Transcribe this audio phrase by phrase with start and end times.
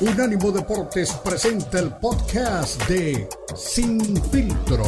[0.00, 4.00] Unánimo Deportes presenta el podcast de Sin
[4.30, 4.84] Filtro.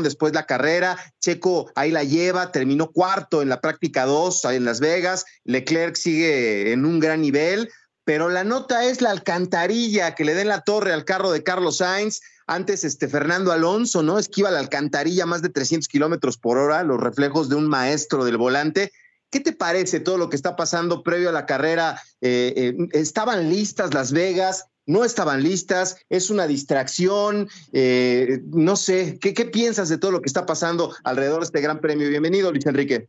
[0.00, 4.78] Después la carrera, Checo ahí la lleva, terminó cuarto en la práctica 2 en Las
[4.78, 7.68] Vegas, Leclerc sigue en un gran nivel,
[8.04, 11.78] pero la nota es la alcantarilla que le den la torre al carro de Carlos
[11.78, 12.20] Sainz.
[12.46, 14.20] Antes, este Fernando Alonso, ¿no?
[14.20, 18.36] Esquiva la alcantarilla más de 300 kilómetros por hora, los reflejos de un maestro del
[18.36, 18.92] volante.
[19.30, 21.96] ¿Qué te parece todo lo que está pasando previo a la carrera?
[22.22, 24.70] Eh, eh, ¿Estaban listas Las Vegas?
[24.86, 26.02] ¿No estaban listas?
[26.08, 27.46] ¿Es una distracción?
[27.74, 31.60] Eh, no sé, ¿qué, ¿qué piensas de todo lo que está pasando alrededor de este
[31.60, 32.08] gran premio?
[32.08, 33.08] Bienvenido, Luis Enrique.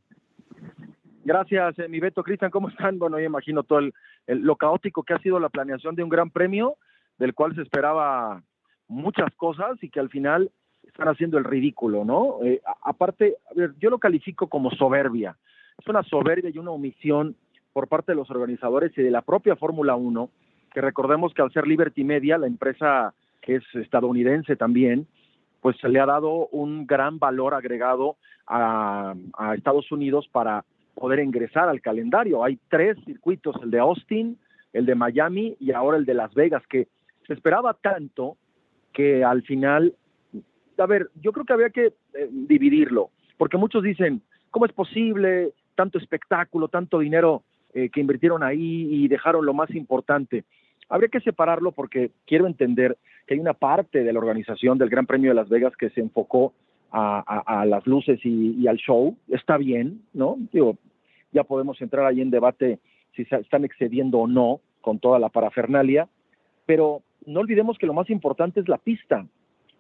[1.24, 2.22] Gracias, mi Beto.
[2.22, 3.00] Cristian, ¿cómo están?
[3.00, 3.94] Bueno, yo imagino todo el,
[4.28, 6.76] lo caótico que ha sido la planeación de un gran premio,
[7.18, 8.44] del cual se esperaba
[8.90, 10.52] muchas cosas y que al final
[10.84, 12.40] están haciendo el ridículo, ¿no?
[12.84, 15.38] aparte, a ver, yo lo califico como soberbia
[15.80, 17.36] es una soberbia y una omisión
[17.74, 20.30] por parte de los organizadores y de la propia Fórmula 1,
[20.74, 25.08] que recordemos que al ser Liberty Media, la empresa que es estadounidense también,
[25.62, 29.14] pues se le ha dado un gran valor agregado a,
[29.56, 32.44] Estados Unidos para poder ingresar al calendario.
[32.44, 34.38] Hay tres circuitos, el de Austin,
[34.74, 36.88] el de Miami y ahora el de Las Vegas, que
[37.28, 38.38] se esperaba tanto
[38.94, 39.94] que al final,
[40.78, 44.22] a ver, yo creo que había que eh, dividirlo, porque muchos dicen,
[44.52, 45.54] ¿cómo es posible?
[45.80, 47.42] Tanto espectáculo, tanto dinero
[47.74, 50.44] eh, que invirtieron ahí y dejaron lo más importante.
[50.90, 55.06] Habría que separarlo porque quiero entender que hay una parte de la organización del Gran
[55.06, 56.52] Premio de Las Vegas que se enfocó
[56.92, 59.16] a, las luces y, al show.
[59.30, 60.36] Está bien, ¿no?
[60.52, 60.78] Digo,
[61.32, 62.80] ya podemos entrar ahí en debate
[63.16, 66.10] si se están excediendo o no con toda la parafernalia,
[66.66, 69.26] pero no olvidemos que lo más importante es la pista.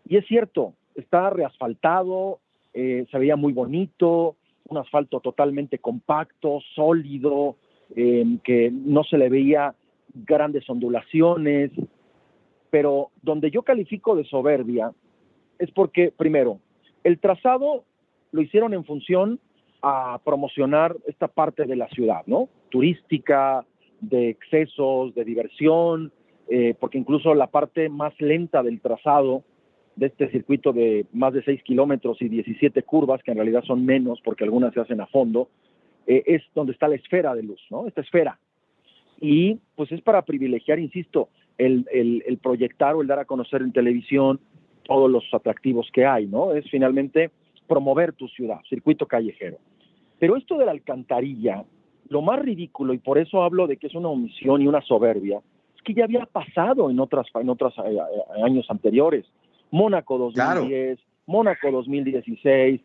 [0.08, 2.39] Y es cierto, está reasfaltado,
[2.73, 4.38] eh, se veía muy bonito,
[4.70, 7.56] un asfalto totalmente compacto, sólido,
[7.95, 9.75] eh, que no se le veía
[10.14, 11.72] grandes ondulaciones,
[12.70, 14.91] pero donde yo califico de soberbia
[15.58, 16.59] es porque, primero,
[17.03, 17.84] el trazado
[18.31, 19.40] lo hicieron en función
[19.81, 22.50] a promocionar esta parte de la ciudad, ¿no?
[22.69, 23.66] Turística,
[24.02, 26.12] de excesos, de diversión,
[26.50, 29.44] eh, porque incluso la parte más lenta del trazado
[29.99, 33.85] de este circuito de más de 6 kilómetros y 17 curvas, que en realidad son
[33.85, 35.49] menos porque algunas se hacen a fondo,
[36.07, 37.85] eh, es donde está la esfera de luz, ¿no?
[37.85, 38.39] Esta esfera.
[39.19, 43.73] Y pues es para privilegiar, insisto, el, el, proyectar o el dar a conocer en
[43.73, 44.39] televisión
[44.83, 46.53] todos los atractivos que hay, ¿no?
[46.53, 47.31] Es finalmente
[47.67, 49.57] promover tu ciudad, circuito callejero.
[50.17, 51.66] Pero esto de la alcantarilla,
[52.07, 55.41] lo más ridículo, y por eso hablo de que es una omisión y una soberbia,
[55.75, 59.25] es que ya había pasado en otras en otros eh, eh, años anteriores.
[59.72, 62.81] Mónaco 2010, Mónaco 2016,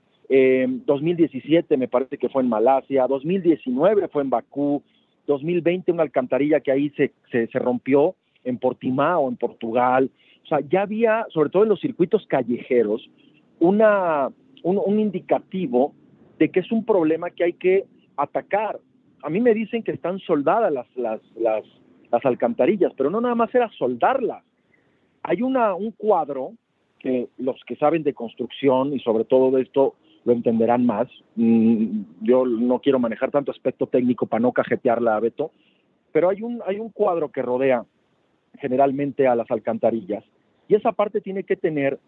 [0.86, 4.82] 2017 me parece que fue en Malasia, 2019 fue en Bakú,
[5.26, 10.10] 2020 una alcantarilla que ahí se, se, rompió en Portimao, en Portugal.
[10.44, 13.08] O sea, ya había, sobre todo en los circuitos callejeros,
[13.58, 14.28] una,
[14.62, 15.94] un, un indicativo
[16.38, 17.86] de que es un problema que hay que
[18.16, 18.78] atacar.
[19.22, 21.64] A mí me dicen que están soldadas las, las, las,
[22.10, 24.44] las alcantarillas, pero no nada más era soldarlas.
[25.22, 26.52] Hay una, un cuadro
[27.04, 29.94] que los que saben de construcción y sobre todo de esto
[30.24, 31.06] lo entenderán más.
[31.36, 35.50] Mm, yo no quiero manejar tanto aspecto técnico para no cajetearla a Beto,
[36.12, 37.84] pero hay un, hay un cuadro que rodea
[38.58, 40.24] generalmente a las alcantarillas
[40.66, 41.98] y esa parte tiene que tener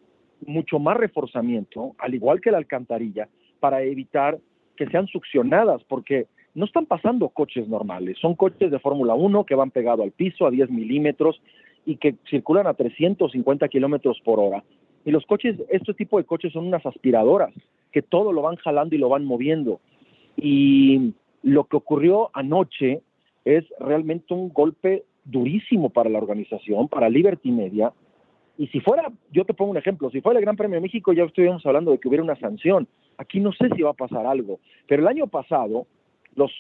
[0.47, 3.29] mucho más reforzamiento, al igual que la alcantarilla,
[3.61, 4.39] para evitar
[4.77, 9.55] que sean succionadas, porque no están pasando coches normales, son coches de Fórmula 1 que
[9.55, 11.39] van pegado al piso a 10 milímetros
[11.85, 14.65] y que circulan a 350 kilómetros por hora.
[15.07, 17.55] Y los coches, este tipo de coches son unas aspiradoras
[17.93, 19.81] que todo lo van jalando y lo van moviendo.
[20.37, 23.01] Y lo que ocurrió anoche
[23.45, 27.93] es realmente un golpe durísimo para la organización, para Liberty Media.
[28.59, 31.13] Y si fuera, yo te pongo un ejemplo, si fuera el Gran Premio de México
[31.13, 32.89] ya estuvimos hablando de que hubiera una sanción.
[33.17, 35.87] Aquí no sé si va a pasar algo, pero el año pasado
[36.35, 36.51] los,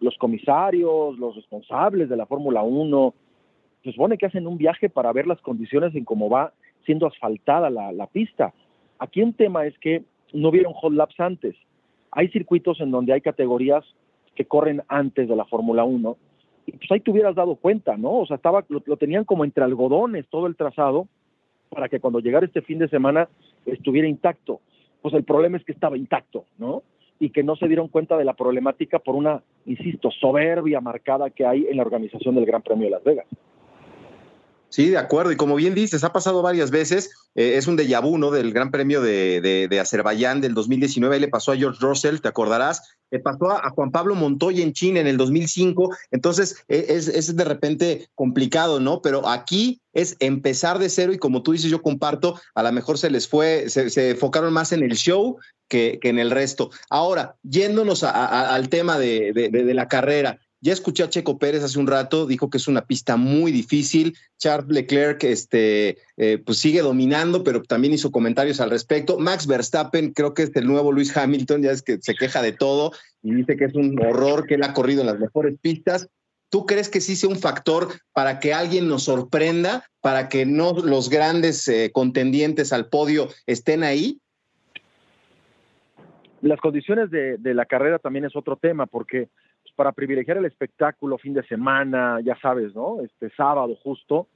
[0.00, 3.14] los comisarios, los responsables de la Fórmula 1,
[3.84, 7.70] se supone que hacen un viaje para ver las condiciones en cómo va siendo asfaltada
[7.70, 8.52] la, pista.
[8.98, 10.02] Aquí un tema es que
[10.32, 11.56] no vieron hot laps antes.
[12.10, 13.84] Hay circuitos en donde hay categorías
[14.34, 16.16] que corren antes de la Fórmula 1
[16.66, 18.20] y pues ahí te hubieras dado cuenta, ¿no?
[18.20, 21.08] O sea, estaba, lo, tenían como entre algodones todo el trazado
[21.70, 23.28] para que cuando llegara este fin de semana
[23.66, 24.60] estuviera intacto.
[25.00, 26.82] Pues el problema es que estaba intacto, ¿no?
[27.18, 31.46] Y que no se dieron cuenta de la problemática por una, insisto, soberbia marcada que
[31.46, 33.26] hay en la organización del Gran Premio de Las Vegas.
[34.72, 35.32] Sí, de acuerdo.
[35.32, 37.10] Y como bien dices, ha pasado varias veces.
[37.34, 38.30] Eh, es un déjà vu, ¿no?
[38.30, 41.14] Del Gran Premio de, de, Azerbaiyán del 2019.
[41.14, 42.96] Ahí le pasó a George Russell, te acordarás.
[43.10, 47.44] le pasó a, Juan Pablo Montoya en China en el 2005, entonces e, es, de
[47.44, 49.02] repente complicado, ¿no?
[49.02, 52.96] Pero aquí es empezar de cero y como tú dices, yo comparto, a lo mejor
[52.96, 55.36] se les fue, se, enfocaron más en el show
[55.68, 56.70] que, en el resto.
[56.88, 62.24] Ahora, yéndonos al tema de, la carrera, ya escuché a Checo Pérez hace un rato,
[62.24, 64.16] dijo que es una pista muy difícil.
[64.38, 69.18] Charles Leclerc este, eh, pues sigue dominando, pero también hizo comentarios al respecto.
[69.18, 72.52] Max Verstappen, creo que es el nuevo Luis Hamilton, ya es que se queja de
[72.52, 72.92] todo
[73.22, 76.08] y dice que es un horror que él ha corrido en las mejores pistas.
[76.48, 80.74] ¿Tú crees que sí sea un factor para que alguien nos sorprenda, para que no
[80.74, 84.20] los grandes eh, contendientes al podio estén ahí?
[86.42, 89.28] Las condiciones de, la carrera también es otro tema, porque
[89.74, 93.00] para privilegiar el espectáculo fin de semana, ya sabes, ¿no?
[93.02, 94.28] Este sábado justo,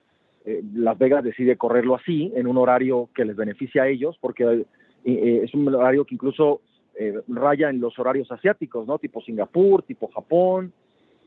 [0.45, 4.65] eh, Las Vegas decide correrlo así, en un horario que les beneficia a ellos, porque
[5.05, 6.61] eh, es un horario que incluso
[7.29, 8.99] raya en los horarios asiáticos, ¿no?
[8.99, 10.73] Tipo Singapur, tipo Japón,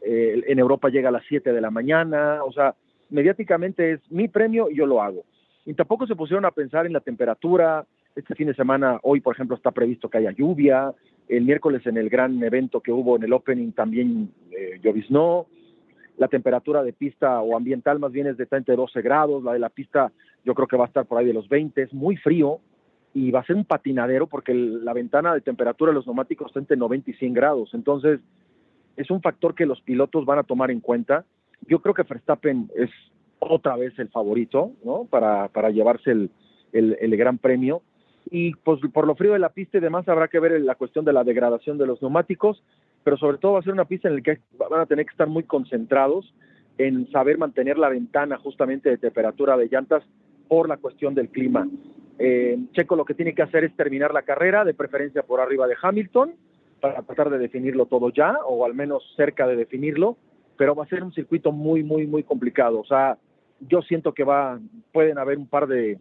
[0.02, 2.76] eh, en Europa llega a las 7 de la mañana, o sea,
[3.10, 5.24] mediáticamente es mi premio y yo lo hago.
[5.66, 7.86] Y tampoco se pusieron a pensar en la temperatura.
[8.16, 10.94] Este fin de semana, hoy por ejemplo, está previsto que haya lluvia.
[11.30, 15.48] El miércoles en el gran evento que hubo en el opening también eh, lloviznó.
[16.18, 19.44] La temperatura de pista o ambiental más bien es de 30 12 grados.
[19.44, 20.12] La de la pista
[20.44, 21.82] yo creo que va a estar por ahí de los 20.
[21.82, 22.60] Es muy frío
[23.14, 26.60] y va a ser un patinadero porque la ventana de temperatura de los neumáticos está
[26.60, 27.70] entre 90 y 100 grados.
[27.74, 28.20] Entonces,
[28.98, 31.24] es un factor que los pilotos van a tomar en cuenta.
[31.68, 32.90] Yo creo que Verstappen es
[33.40, 35.06] otra vez el favorito, ¿no?
[35.06, 36.32] Para, para llevarse el,
[36.74, 37.82] el, gran premio.
[38.32, 41.04] Y pues por lo frío de la pista y demás habrá que ver la cuestión
[41.06, 42.64] de la degradación de los neumáticos,
[43.04, 45.12] pero sobre todo va a ser una pista en la que van a tener que
[45.12, 46.34] estar muy concentrados
[46.78, 50.04] en saber mantener la ventana justamente de temperatura de llantas
[50.48, 51.68] por la cuestión del clima.
[52.20, 55.68] Eh, Checo lo que tiene que hacer es terminar la carrera, de preferencia por arriba
[55.68, 56.34] de Hamilton,
[56.80, 60.18] para tratar de definirlo todo ya, o al menos cerca de definirlo,
[60.58, 62.80] pero va a ser un circuito muy, muy, muy complicado.
[62.80, 63.18] O sea,
[63.62, 64.60] yo siento que va,
[64.92, 66.00] pueden haber un par de,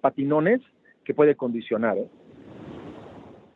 [0.00, 0.60] patinones
[1.04, 1.98] que puede condicionar.
[1.98, 2.08] ¿eh?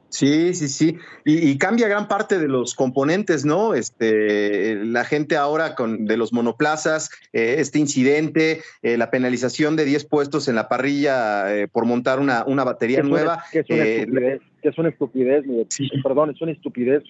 [0.08, 0.98] Sí, sí, sí.
[1.24, 3.74] Y, cambia gran parte de los componentes, ¿no?
[3.74, 9.84] Este, la gente ahora con de los monoplazas, eh, este incidente, eh, la penalización de
[9.84, 13.42] 10 puestos en la parrilla eh, por montar una, una batería nueva.
[13.52, 15.44] que, es una estupidez, que es una estupidez,
[16.02, 17.02] perdón, es una estupidez,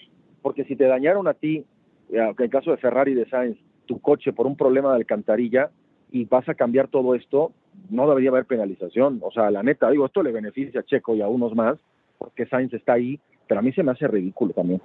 [0.42, 1.64] porque si te dañaron a ti,
[2.10, 5.70] en el caso de Ferrari de Sainz, tu coche por un problema de alcantarilla
[6.10, 7.52] y vas a cambiar todo esto,
[7.90, 9.20] no debería haber penalización.
[9.22, 11.78] O sea, la neta, digo, esto le beneficia a Checo y a unos más
[12.18, 14.80] porque Sainz está ahí, pero a mí se me hace ridículo también.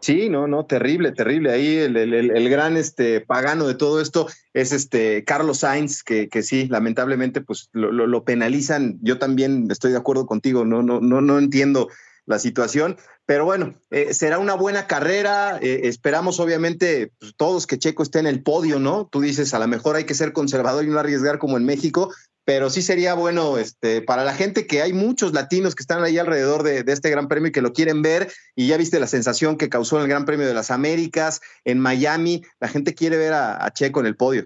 [0.00, 1.50] Sí, no, no, terrible, terrible.
[1.50, 6.68] Ahí el, gran este, pagano de todo esto es este Carlos Sainz, que, que sí,
[6.68, 8.98] lamentablemente, pues lo, penalizan.
[9.00, 11.88] Yo también estoy de acuerdo contigo, no, no, no, no entiendo
[12.26, 15.58] la situación, pero bueno, eh, será una buena carrera.
[15.60, 19.06] Eh, esperamos, obviamente, pues, todos que Checo esté en el podio, ¿no?
[19.10, 22.12] Tú dices, a lo mejor hay que ser conservador y no arriesgar como en México,
[22.44, 26.18] pero sí sería bueno este, para la gente que hay muchos latinos que están ahí
[26.18, 29.56] alrededor de, este Gran Premio y que lo quieren ver, y ya viste la sensación
[29.56, 33.32] que causó en el Gran Premio de las Américas, en Miami, la gente quiere ver
[33.32, 34.44] a, Checo en el podio.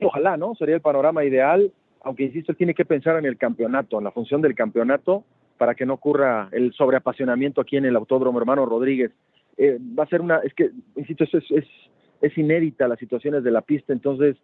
[0.00, 0.54] Ojalá, ¿no?
[0.54, 1.72] Sería el panorama ideal,
[2.02, 5.24] aunque insisto, tiene que pensar en el campeonato, en la función del campeonato,
[5.64, 9.12] para que no ocurra el sobreapasionamiento aquí en el Autódromo Hermano Rodríguez.
[9.56, 13.94] Eh, va a ser una, es que, insisto, es, inédita las situaciones de la pista,
[13.94, 14.36] entonces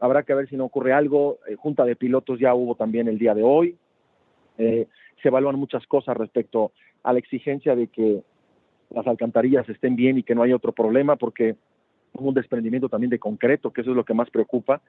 [0.00, 1.38] habrá que ver si no ocurre algo.
[1.46, 3.76] Eh, junta de pilotos ya hubo también el día de hoy.
[4.58, 4.88] Eh,
[5.22, 6.72] se evalúan muchas cosas respecto
[7.04, 8.24] a la exigencia de que
[8.90, 11.54] las alcantarillas estén bien y que no haya otro problema, porque
[12.14, 14.82] hubo un desprendimiento también de concreto, que eso es lo que más preocupa.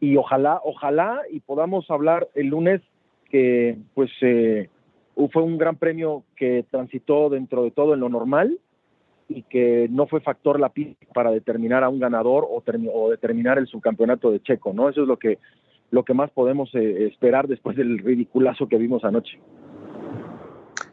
[0.00, 2.80] Y ojalá, ojalá y podamos hablar el lunes
[3.32, 4.68] que pues eh,
[5.32, 8.58] fue un gran premio que transitó dentro de todo en lo normal,
[9.34, 10.72] y que no fue factor la
[11.14, 14.88] para determinar a un ganador o, o, determinar el subcampeonato de Checo, ¿no?
[14.88, 15.38] Eso es lo que,
[15.90, 19.38] lo que más podemos eh, esperar después del ridiculazo que vimos anoche.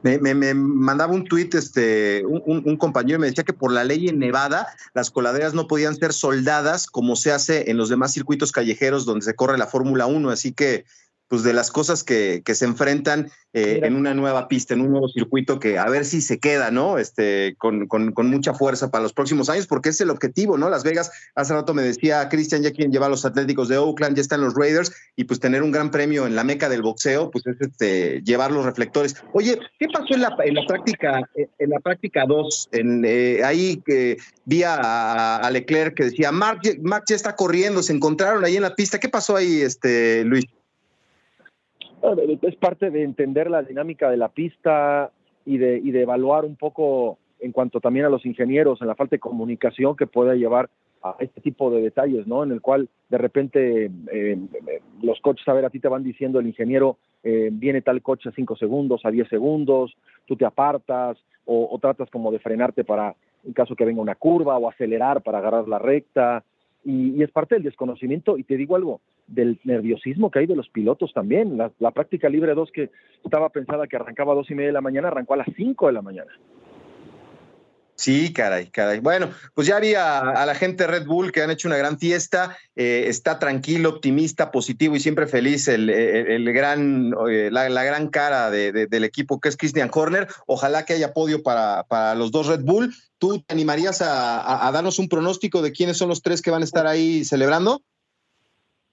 [0.01, 4.07] Me, mandaba un tuit este, un, un, compañero y me decía que por la ley
[4.07, 8.53] en Nevada las coladeras no podían ser soldadas como se hace en los demás circuitos
[8.53, 10.85] callejeros donde se corre la Fórmula 1, así que
[11.29, 14.91] pues de las cosas que, que se enfrentan eh, en una nueva pista, en un
[14.91, 16.97] nuevo circuito que a ver si se queda, ¿no?
[16.97, 20.69] Este, con, con, con, mucha fuerza para los próximos años, porque es el objetivo, ¿no?
[20.69, 24.15] Las Vegas, hace rato me decía Cristian, ya quieren llevar a los Atléticos de Oakland,
[24.15, 27.31] ya están los Raiders, y pues tener un gran premio en la meca del boxeo,
[27.31, 29.15] pues es este, llevar los reflectores.
[29.33, 32.69] Oye, ¿qué pasó en la, en la práctica, en la práctica 2?
[32.71, 37.93] En, eh, ahí que vi a, Leclerc que decía, Mark, Mark ya está corriendo, se
[37.93, 38.99] encontraron ahí en la pista.
[38.99, 40.45] ¿Qué pasó ahí, este, Luis?
[42.41, 45.11] Es parte de entender la dinámica de la pista.
[45.45, 48.95] y de, y de evaluar un poco en cuanto también a los ingenieros, en la
[48.95, 50.69] falta de comunicación que puede llevar
[51.01, 52.43] a este tipo de detalles, ¿no?
[52.43, 54.37] En el cual de repente eh,
[55.01, 58.29] los coches, a ver, a ti te van diciendo el ingeniero, eh, viene tal coche
[58.29, 63.15] a 5 segundos, a 10 segundos, tú te apartas o, tratas como de frenarte para,
[63.43, 66.43] en caso que venga una curva o acelerar para agarrar la recta.
[66.85, 70.69] Y, es parte del desconocimiento, y te digo algo, del nerviosismo que hay de los
[70.69, 71.57] pilotos también.
[71.57, 72.89] La, la práctica libre 2 que
[73.23, 75.87] estaba pensada que arrancaba a dos y media de la mañana, arrancó a las 5
[75.87, 76.31] de la mañana.
[77.99, 79.01] Sí, caray, caray.
[79.01, 81.99] Bueno, pues ya vi a, la gente de Red Bull que han hecho una gran
[81.99, 82.57] fiesta.
[82.73, 88.51] Eh, está tranquilo, optimista, positivo y siempre feliz el, el, gran, eh, la, gran cara
[88.51, 90.29] del equipo que es Christian Horner.
[90.47, 92.95] Ojalá que haya podio para, para los dos Red Bull.
[93.17, 96.65] ¿Tú te animarías a, darnos un pronóstico de quiénes son los tres que van a
[96.65, 97.81] estar ahí celebrando?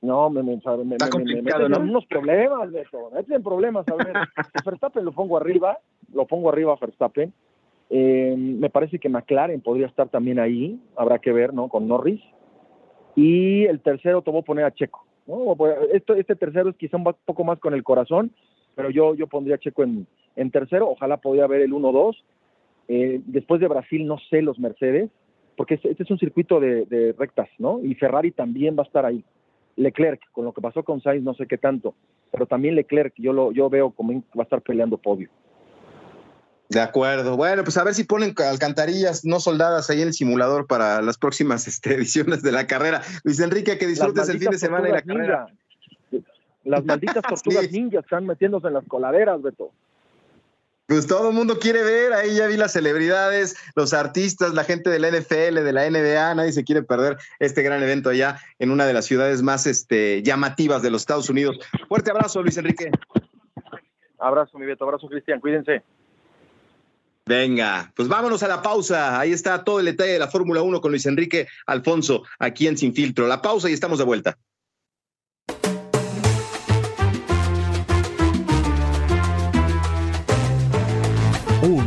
[0.07, 1.81] No, me, me, me, Está complicado, ¿no?
[1.81, 3.11] unos problemas, Beto.
[3.11, 3.87] Me meten problemas.
[3.89, 4.13] A ver,
[4.65, 5.79] Verstappen lo pongo arriba,
[6.13, 7.33] lo pongo arriba a Verstappen
[7.89, 11.69] eh, me parece que McLaren podría estar también ahí, habrá que ver, ¿no?
[11.69, 12.21] Con Norris.
[13.15, 15.05] Y el tercero te voy a poner a Checo.
[15.27, 15.57] ¿no?
[16.17, 18.31] este tercero es quizá un poco más con el corazón,
[18.77, 20.89] pero yo, yo pondría a Checo en, en tercero.
[20.89, 22.17] Ojalá podría haber el 1-2.
[22.89, 25.11] Eh, después de Brasil, no sé los Mercedes,
[25.57, 27.81] porque este, es un circuito de, rectas, ¿no?
[27.83, 29.25] Y Ferrari también va a estar ahí.
[29.76, 31.95] Leclerc, con lo que pasó con Sainz, no sé qué tanto,
[32.33, 35.28] pero también Leclerc, yo lo yo veo como va a estar peleando podio.
[36.68, 37.37] De acuerdo.
[37.37, 41.16] Bueno, pues a ver si ponen alcantarillas no soldadas ahí en el simulador para las
[41.16, 43.02] próximas este, ediciones de la carrera.
[43.23, 45.47] Luis Enrique, que disfrutes el fin de semana y la carrera.
[46.64, 49.71] Las malditas tortugas ninjas están metiéndose en las coladeras, Beto.
[50.87, 54.88] Pues todo el mundo quiere ver, ahí ya vi las celebridades, los artistas, la gente
[54.88, 58.71] de la NFL, de la NBA, nadie se quiere perder este gran evento allá en
[58.71, 61.59] una de las ciudades más este, llamativas de los Estados Unidos.
[61.88, 62.90] Fuerte abrazo, Luis Enrique.
[64.19, 65.83] Abrazo, mi Beto, abrazo, Cristian, cuídense.
[67.26, 69.19] Venga, pues vámonos a la pausa.
[69.19, 72.78] Ahí está todo el detalle de la Fórmula 1 con Luis Enrique Alfonso, aquí en
[72.78, 73.26] Sin Filtro.
[73.26, 74.38] La pausa y estamos de vuelta.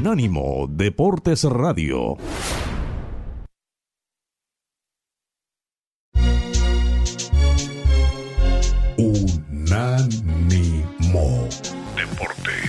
[0.10, 2.18] Unánimo Deportes Radio.
[8.98, 10.18] Unánimo
[11.96, 12.69] Deportes.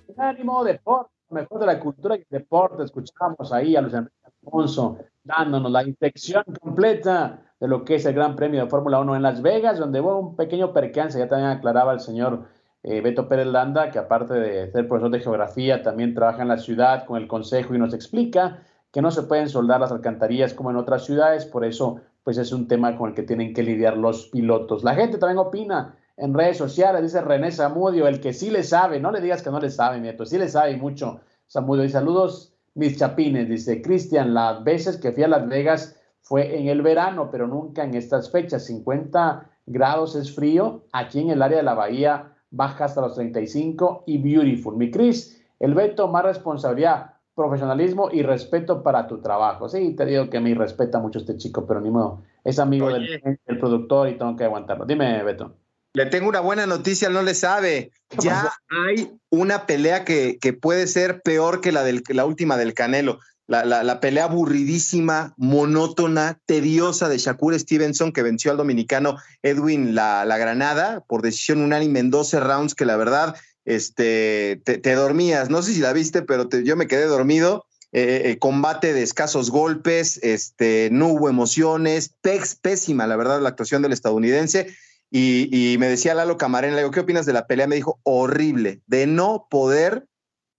[0.21, 2.83] ánimo deporte, mejor de la cultura y deporte.
[2.83, 8.13] Escuchamos ahí a Luis Enrique Alfonso dándonos la infección completa de lo que es el
[8.13, 11.19] Gran Premio de Fórmula 1 en Las Vegas, donde hubo un pequeño percance.
[11.19, 12.45] Ya también aclaraba el señor
[12.83, 16.57] eh, Beto Pérez Landa, que aparte de ser profesor de geografía, también trabaja en la
[16.57, 20.71] ciudad con el consejo y nos explica que no se pueden soldar las alcantarillas como
[20.71, 23.97] en otras ciudades, por eso pues es un tema con el que tienen que lidiar
[23.97, 24.83] los pilotos.
[24.83, 28.99] La gente también opina en redes sociales, dice René Zamudio, el que sí le sabe,
[28.99, 31.21] no le digas que no le sabe, nieto, sí le sabe mucho.
[31.49, 36.57] Zamudio, y saludos, mis chapines, dice Cristian, las veces que fui a Las Vegas fue
[36.59, 38.65] en el verano, pero nunca en estas fechas.
[38.65, 44.03] 50 grados es frío, aquí en el área de la bahía baja hasta los 35
[44.05, 44.75] y beautiful.
[44.77, 49.67] Mi Cris, el veto más responsabilidad, profesionalismo y respeto para tu trabajo.
[49.69, 53.39] Sí, te digo que me respeta mucho este chico, pero ni modo, es amigo del,
[53.45, 54.85] del productor y tengo que aguantarlo.
[54.85, 55.60] Dime, Beto.
[55.93, 57.91] Le tengo una buena noticia, no le sabe.
[58.19, 62.73] Ya hay una pelea que, que puede ser peor que la, del, la última del
[62.73, 63.19] Canelo.
[63.47, 70.23] La, la, pelea aburridísima, monótona, tediosa de Shakur Stevenson que venció al dominicano Edwin La,
[70.23, 75.49] la Granada por decisión unánime en 12 rounds que la verdad este, te, dormías.
[75.49, 77.65] No sé si la viste, pero yo me quedé dormido.
[77.91, 82.15] Eh, eh, combate de escasos golpes, este, no hubo emociones,
[82.61, 84.73] pésima la verdad la actuación del estadounidense
[85.13, 87.67] y, me decía Lalo Camarena, le digo, ¿qué opinas de la pelea?
[87.67, 90.07] Me dijo, horrible, de no poder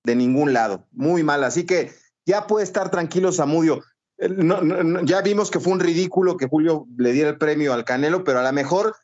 [0.05, 1.43] de ningún lado, muy mal.
[1.43, 1.91] Así que
[2.27, 3.81] ya puede estar tranquilo Samudio.
[4.19, 4.29] Eh,
[5.05, 8.41] ya vimos que fue un ridículo que Julio le diera el premio al Canelo, pero
[8.41, 8.95] a lo mejor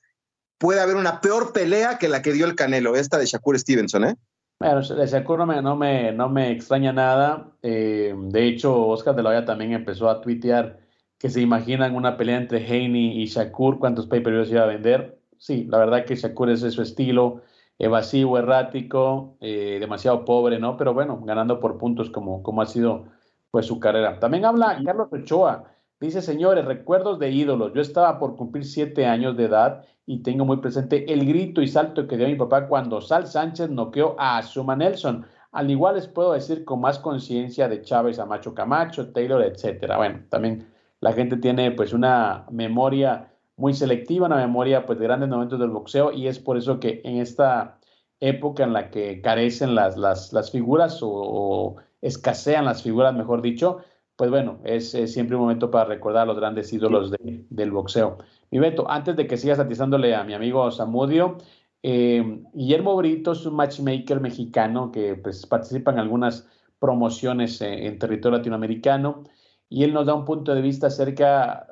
[0.59, 4.05] puede haber una peor pelea que la que dio el Canelo, esta de Shakur Stevenson,
[4.05, 4.17] ¿eh?
[4.61, 7.53] Bueno, de Shakur no me, no me, no me extraña nada.
[7.63, 10.81] Eh, de hecho, Oscar de la Hoya también empezó a tuitear
[11.17, 15.65] que se imaginan una pelea entre Haney y Shakur, cuántos pay-per-views iba a vender Sí,
[15.71, 17.43] la verdad que Shakur es su estilo,
[17.79, 20.77] evasivo, errático, eh, demasiado pobre, ¿no?
[20.77, 23.07] Pero bueno, ganando por puntos como, como ha sido
[23.51, 24.19] pues su carrera.
[24.19, 25.65] También habla Carlos Ochoa.
[26.01, 27.73] Dice, señores, recuerdos de ídolos.
[27.75, 31.69] Yo estaba por cumplir siete años de edad y tengo muy presente el grito y
[31.69, 35.27] salto que dio mi papá cuando Sal Sánchez noqueó a Suma Nelson.
[35.53, 39.97] Al igual les puedo decir con más conciencia de Chávez a Macho Camacho, Taylor, etcétera.
[39.97, 40.69] Bueno, también
[41.01, 43.28] la gente tiene pues una memoria
[43.59, 47.03] muy selectiva, una memoria pues de grandes momentos del boxeo y es por eso que
[47.05, 47.79] en esta
[48.21, 53.79] época en la que carecen las, las, figuras o, escasean las figuras, mejor dicho,
[54.17, 58.19] pues bueno, es, siempre un momento para recordar a los grandes ídolos del boxeo.
[58.51, 61.39] Mi Beto, antes de que siga satizándole a mi amigo Samudio,
[61.83, 66.49] eh, Guillermo Brito es un matchmaker mexicano que pues, participa en algunas
[66.79, 69.25] promociones en territorio latinoamericano
[69.69, 71.67] y él nos da un punto de vista acerca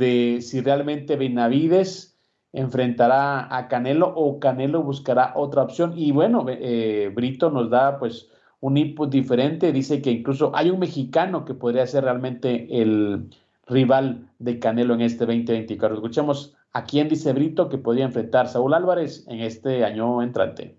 [0.00, 2.18] de si realmente Benavides
[2.52, 5.92] enfrentará a Canelo o Canelo buscará otra opción.
[5.94, 8.28] Y bueno, eh, Brito nos da pues
[8.58, 13.30] un input diferente, dice que incluso hay un mexicano que podría ser realmente el
[13.66, 15.96] rival de Canelo en este 2024.
[15.96, 20.76] Escuchemos a quién dice Brito que podría enfrentar Saúl Álvarez en este año entrante.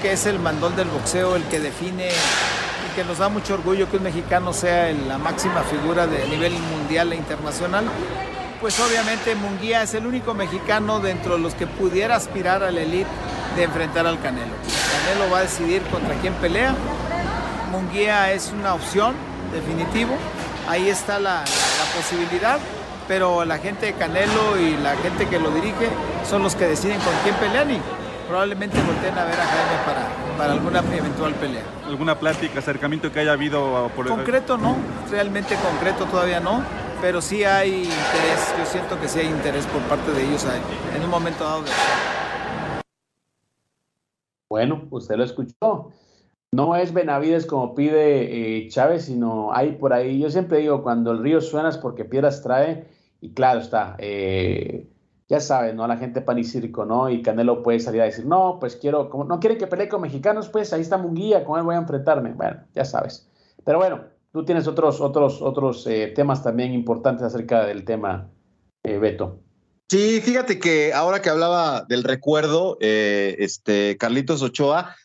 [0.00, 2.08] Que es el mandón del boxeo el que define
[2.96, 7.12] que nos da mucho orgullo que un mexicano sea la máxima figura de nivel mundial
[7.12, 7.86] e internacional,
[8.62, 12.82] pues obviamente Munguía es el único mexicano dentro de los que pudiera aspirar a la
[12.82, 13.10] elite
[13.56, 14.54] de enfrentar al Canelo.
[15.04, 16.72] Canelo va a decidir contra quién pelea.
[17.72, 19.16] Munguía es una opción,
[19.52, 20.14] definitivo.
[20.68, 22.60] Ahí está la, la posibilidad,
[23.08, 25.88] pero la gente de Canelo y la gente que lo dirige
[26.30, 27.80] son los que deciden con quién pelean y
[28.28, 31.64] probablemente volteen a ver a Jaime para, para alguna eventual pelea.
[31.84, 33.90] ¿Alguna plática, acercamiento que haya habido?
[33.96, 34.06] Por...
[34.06, 34.76] Concreto no,
[35.10, 36.62] realmente concreto todavía no,
[37.02, 40.46] pero sí hay interés, yo siento que sí hay interés por parte de ellos
[40.96, 41.64] en un momento dado.
[44.48, 45.90] Bueno, usted lo escuchó.
[46.52, 51.10] No es Benavides como pide eh, Chávez, sino hay por ahí, yo siempre digo, cuando
[51.10, 52.86] el río suena es porque piedras trae,
[53.20, 54.88] y claro está, eh,
[55.28, 55.86] ya sabes, ¿no?
[55.88, 57.08] La gente pan y circo, ¿no?
[57.08, 60.02] Y Canelo puede salir a decir, no, pues quiero, como no quiere que pelee con
[60.02, 62.32] mexicanos, pues ahí está Munguía, con él voy a enfrentarme.
[62.34, 63.28] Bueno, ya sabes.
[63.64, 68.30] Pero bueno, tú tienes otros, otros, otros eh, temas también importantes acerca del tema,
[68.82, 69.40] eh, Beto.
[69.88, 74.96] Sí, fíjate que ahora que hablaba del recuerdo, eh, este Carlitos Ochoa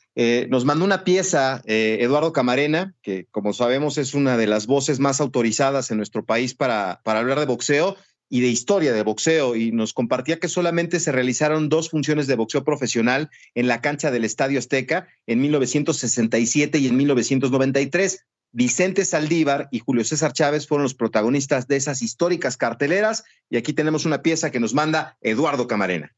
[0.49, 5.21] nos mandó una pieza, Eduardo Camarena, que como sabemos es una de las voces más
[5.21, 7.95] autorizadas en nuestro país para, para hablar de boxeo
[8.27, 12.35] y de historia de boxeo y nos compartía que solamente se realizaron dos funciones de
[12.35, 18.25] boxeo profesional en la cancha del Estadio Azteca en 1967 y en 1993.
[18.57, 23.71] Vicente Saldívar y Julio César Chávez fueron los protagonistas de esas históricas carteleras y aquí
[23.71, 26.15] tenemos una pieza que nos manda Eduardo Camarena.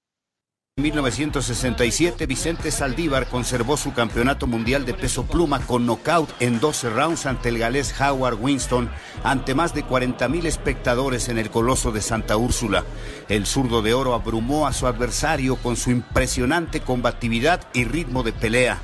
[0.78, 6.92] En 1967, Vicente Saldívar conservó su campeonato mundial de peso pluma con knockout en 12
[6.92, 8.90] rounds ante el galés Howard Winston,
[9.26, 12.86] ante más de 40 mil espectadores en el Coloso de Santa Úrsula.
[13.28, 18.32] El zurdo de oro abrumó a su adversario con su impresionante combatividad y ritmo de
[18.32, 18.80] pelea.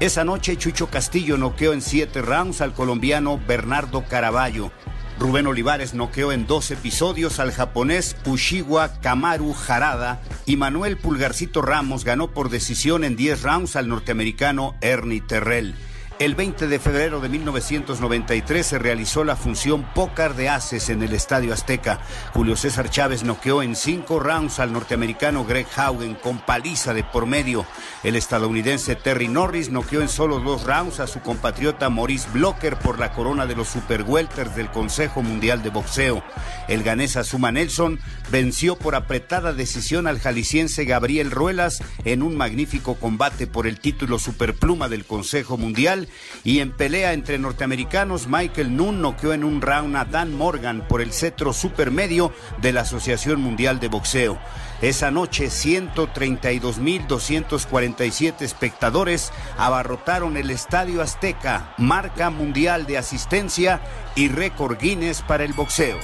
[0.00, 4.72] Esa noche, Chucho Castillo noqueó en 7 rounds al colombiano Bernardo Caraballo.
[5.18, 12.06] Rubén Olivares noqueó en dos episodios al japonés Pushiwa Kamaru Harada y Manuel Pulgarcito Ramos
[12.06, 15.74] ganó por decisión en 10 rounds al norteamericano Ernie Terrell.
[16.20, 21.14] El 20 de febrero de 1993 se realizó la función pócar de Aces en el
[21.14, 21.98] Estadio Azteca.
[22.34, 27.24] Julio César Chávez noqueó en cinco rounds al norteamericano Greg Haugen con paliza de por
[27.24, 27.64] medio.
[28.04, 32.98] El estadounidense Terry Norris noqueó en solo dos rounds a su compatriota Maurice Blocker por
[32.98, 36.22] la corona de los Super Welters del Consejo Mundial de Boxeo.
[36.68, 37.98] El ganés Azuma Nelson
[38.30, 44.18] venció por apretada decisión al jalisciense Gabriel Ruelas en un magnífico combate por el título
[44.18, 46.08] superpluma del Consejo Mundial
[46.44, 51.00] y en pelea entre norteamericanos, Michael Nunn noqueó en un round a Dan Morgan por
[51.00, 54.38] el cetro supermedio de la Asociación Mundial de Boxeo.
[54.82, 63.80] Esa noche, 132.247 espectadores abarrotaron el Estadio Azteca, marca mundial de asistencia
[64.14, 65.98] y récord Guinness para el boxeo.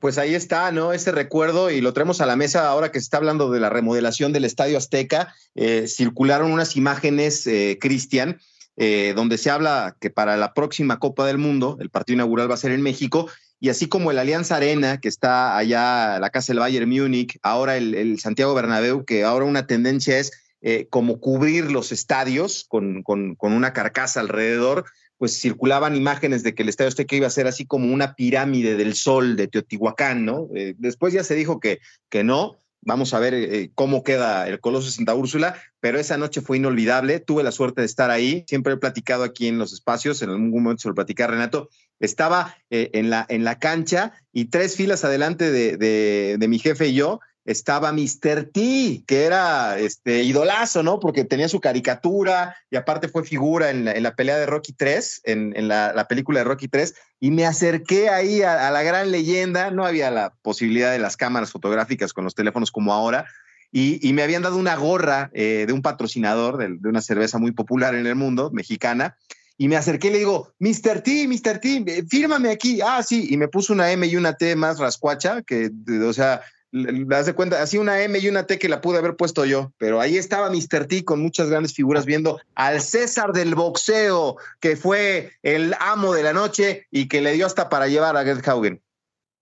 [0.00, 0.94] Pues ahí está, ¿no?
[0.94, 3.68] Ese recuerdo y lo traemos a la mesa ahora que se está hablando de la
[3.68, 5.34] remodelación del Estadio Azteca.
[5.54, 8.40] Eh, circularon unas imágenes, eh, Cristian,
[8.78, 12.54] eh, donde se habla que para la próxima Copa del Mundo, el partido inaugural va
[12.54, 13.28] a ser en México,
[13.60, 17.76] y así como el Alianza Arena, que está allá, la casa del Bayern Múnich, ahora
[17.76, 20.32] el, Santiago Bernabéu, que ahora una tendencia es
[20.88, 24.86] como cubrir los estadios con, con, con una carcasa alrededor,
[25.20, 28.74] pues circulaban imágenes de que el Estadio Azteca iba a ser así como una pirámide
[28.74, 30.48] del sol de Teotihuacán, ¿no?
[30.56, 34.58] Eh, después ya se dijo que, que no, Vamos a ver eh, cómo queda el
[34.58, 37.20] Coloso de Santa Úrsula, pero esa noche fue inolvidable.
[37.20, 38.42] Tuve la suerte de estar ahí.
[38.48, 41.68] Siempre he platicado aquí en los espacios, en algún momento se lo platicé Renato.
[41.98, 46.58] Estaba eh, en, la, en la cancha y tres filas adelante de, de, de mi
[46.58, 48.50] jefe y yo estaba Mr.
[48.52, 51.00] T, que era este idolazo, ¿no?
[51.00, 55.68] Porque tenía su caricatura y aparte fue figura en la, pelea de Rocky 3, en,
[55.68, 59.70] la, película de Rocky 3, y me acerqué ahí a, la gran leyenda.
[59.70, 63.26] No había la posibilidad de las cámaras fotográficas con los teléfonos como ahora.
[63.72, 67.52] Y, me habían dado una gorra eh, de un patrocinador de, de, una cerveza muy
[67.52, 69.16] popular en el mundo, mexicana,
[69.60, 71.02] y me acerqué y le digo, Mr.
[71.02, 71.58] T, Mr.
[71.58, 72.80] T, eh, fírmame aquí.
[72.82, 75.70] Ah, sí, y me puso una M y una T más rascuacha, que,
[76.02, 76.40] o sea,
[76.72, 79.72] das de cuenta, así una M y una T que la pude haber puesto yo,
[79.78, 80.86] pero ahí estaba Mr.
[80.86, 86.22] T con muchas grandes figuras viendo al César del boxeo, que fue el amo de
[86.22, 88.82] la noche y que le dio hasta para llevar a Gerd Haugen.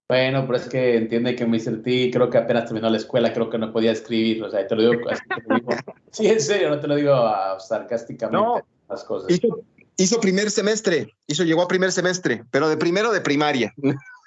[0.09, 1.83] Bueno, pero es que entiende que Mr.
[1.83, 4.75] T creo que apenas terminó la escuela, creo que no podía escribir, o sea, te
[4.75, 5.03] lo digo,
[6.11, 9.31] sí, en serio, no te lo digo uh, sarcásticamente las cosas.
[9.31, 9.61] Hizo,
[9.99, 13.75] hizo primer semestre, hizo, llegó a primer semestre, pero de primero de primaria.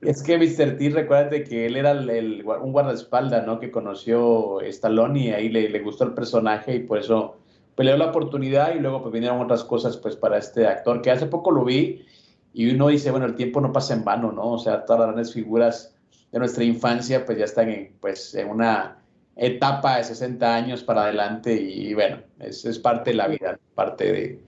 [0.00, 0.76] es que Mr.
[0.76, 3.58] T, recuérdate que él era el, un guardaespaldas, ¿no?
[3.58, 7.36] Que conoció Stallone y ahí le, le, gustó el personaje y por eso
[7.74, 11.26] peleó la oportunidad y luego pues vinieron otras cosas pues para este actor que hace
[11.26, 12.04] poco lo vi
[12.52, 14.52] y uno dice, bueno, el tiempo no pasa en vano, ¿no?
[14.52, 15.96] O sea, todas las grandes figuras
[16.30, 18.98] de nuestra infancia pues ya están en, pues, en una
[19.36, 24.12] etapa de 60 años para adelante y, bueno, es, es, parte de la vida, parte
[24.12, 24.40] de,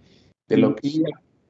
[0.48, 1.02] de lo que...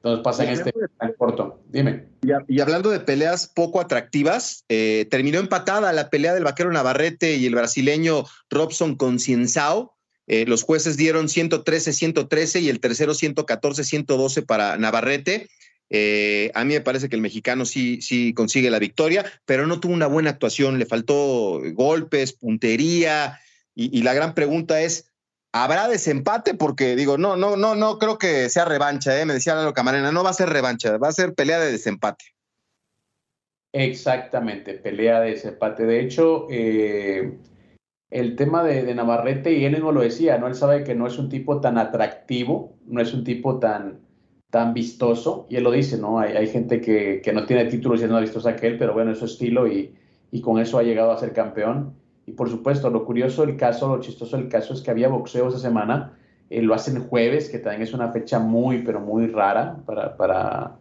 [0.05, 1.63] Entonces pasa en este tan corto.
[1.67, 2.05] Dime.
[2.47, 7.47] Y, hablando de peleas poco atractivas, eh, terminó empatada la pelea del vaquero Navarrete y
[7.47, 9.95] el brasileño Robson Concienzao.
[10.27, 15.49] Eh, los jueces dieron 113-113 y el tercero 114-112 para Navarrete.
[15.89, 19.79] Eh, a mí me parece que el mexicano sí, sí consigue la victoria, pero no
[19.79, 23.39] tuvo una buena actuación, le faltó golpes, puntería,
[23.73, 25.11] y la gran pregunta es,
[25.57, 26.53] ¿Habrá desempate?
[26.53, 29.25] Porque digo, no, no, no, no creo que sea revancha, ¿eh?
[29.25, 32.25] me decía Lalo Camarena, no va a ser revancha, va a ser pelea de desempate.
[33.71, 35.85] Exactamente, pelea de desempate.
[35.85, 37.39] De hecho, eh,
[38.09, 40.47] el tema de, Navarrete, y él no lo decía, ¿no?
[40.47, 44.01] Él sabe que no es un tipo tan atractivo, no es un tipo tan,
[44.49, 46.19] tan vistoso, y él lo dice, ¿no?
[46.19, 48.91] Hay, hay gente que, que, no tiene títulos y es más vistosa que él, pero
[48.91, 49.95] bueno, es su estilo y,
[50.31, 51.95] y con eso ha llegado a ser campeón.
[52.25, 55.47] Y por supuesto, lo curioso del caso, lo chistoso del caso es que había boxeo
[55.47, 56.17] esa semana,
[56.49, 60.77] eh, lo hacen jueves, que también es una fecha muy, pero muy rara para, para,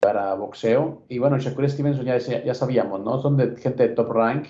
[0.00, 1.02] para boxeo.
[1.08, 3.20] Y bueno, Shakur Stevenson ya, ya sabíamos, ¿no?
[3.20, 4.46] Son de gente de top rank,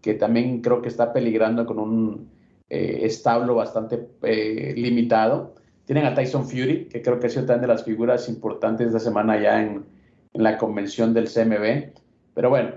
[0.00, 2.30] que también creo que está peligrando con un
[2.68, 5.54] eh, establo bastante eh, limitado.
[5.84, 8.98] Tienen a Tyson Fury, que creo que ha sido también de las figuras importantes de
[8.98, 9.84] esta semana ya en,
[10.32, 11.92] en la convención del CMB.
[12.34, 12.70] Pero bueno,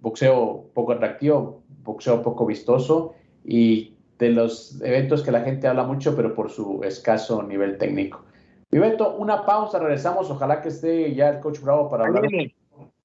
[0.00, 6.14] boxeo poco atractivo, boxeo poco vistoso y de los eventos que la gente habla mucho,
[6.14, 8.24] pero por su escaso nivel técnico.
[8.70, 10.30] Viveto, una pausa, regresamos.
[10.30, 12.24] Ojalá que esté ya el coach Bravo para hablar.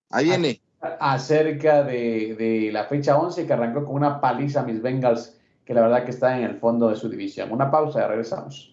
[0.10, 0.62] Ahí viene.
[1.00, 5.74] Acerca de, de, la fecha 11 que arrancó con una paliza a mis Bengals, que
[5.74, 7.52] la verdad que está en el fondo de su división.
[7.54, 8.72] Una pausa y regresamos.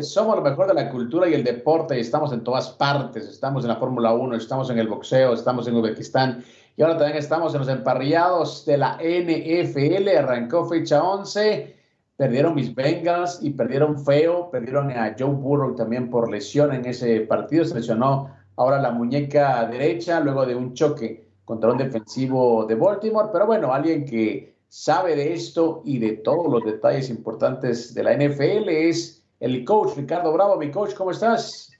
[0.00, 3.28] somos lo mejor de la cultura y el deporte y estamos en todas partes.
[3.28, 6.42] Estamos en la Fórmula 1, estamos en el boxeo, estamos en Uzbekistán
[6.76, 10.08] y ahora también estamos en los emparrillados de la NFL.
[10.16, 11.76] Arrancó fecha 11,
[12.16, 17.20] perdieron mis Bengals y perdieron feo, perdieron a Joe Burrow también por lesión en ese
[17.20, 17.66] partido.
[17.66, 23.28] Se lesionó ahora la muñeca derecha luego de un choque contra un defensivo de Baltimore.
[23.30, 28.14] Pero bueno, alguien que sabe de esto y de todos los detalles importantes de la
[28.14, 30.56] NFL es el coach Ricardo Bravo.
[30.56, 31.70] Mi coach, ¿cómo estás?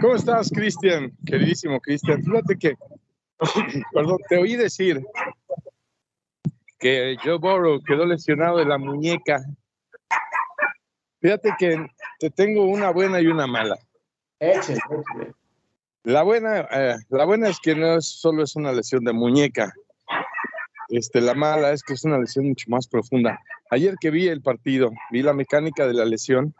[0.00, 1.12] ¿Cómo estás, Cristian?
[1.26, 2.22] Queridísimo Cristian.
[2.22, 2.74] Fíjate que,
[3.92, 5.04] perdón, te oí decir
[6.78, 9.44] que Joe Burrow quedó lesionado de la muñeca.
[11.20, 11.84] Fíjate que
[12.20, 13.76] te tengo una buena y una mala.
[14.38, 14.78] Échale,
[16.04, 19.72] La buena, eh, la buena es que no es, solo es una lesión de muñeca.
[20.88, 23.40] Este, la mala es que es una lesión mucho más profunda.
[23.70, 26.54] Ayer que vi el partido, vi la mecánica de la lesión.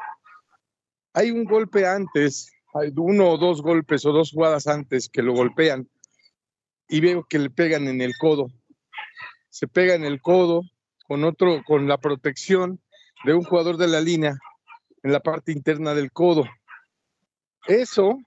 [1.13, 5.33] Hay un golpe antes, hay uno o dos golpes o dos jugadas antes que lo
[5.33, 5.89] golpean
[6.89, 8.49] y veo que le pegan en el codo.
[9.49, 10.63] Se pega en el codo
[11.07, 12.81] con otro, con la protección
[13.25, 14.37] de un jugador de la línea
[15.03, 16.45] en la parte interna del codo.
[17.67, 18.19] Eso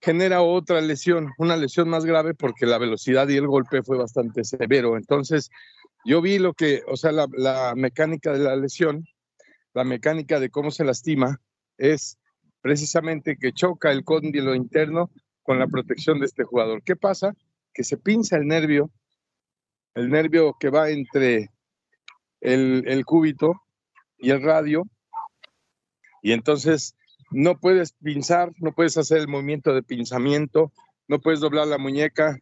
[0.00, 4.44] genera otra lesión, una lesión más grave porque la velocidad y el golpe fue bastante
[4.44, 4.96] severo.
[4.96, 5.50] Entonces,
[6.04, 9.04] yo vi lo que, o sea, la, mecánica de la lesión,
[9.74, 11.40] la mecánica de cómo se lastima
[11.76, 12.18] es
[12.60, 15.10] precisamente que choca el cóndilo interno
[15.42, 16.82] con la protección de este jugador.
[16.82, 17.34] ¿Qué pasa?
[17.72, 18.90] Que se pinza el nervio,
[19.94, 21.50] el nervio que va entre
[22.40, 23.60] el, el cúbito
[24.18, 24.84] y el radio,
[26.22, 26.94] y entonces
[27.30, 30.72] no puedes pinzar, no puedes hacer el movimiento de pinzamiento,
[31.08, 32.38] no puedes doblar la muñeca,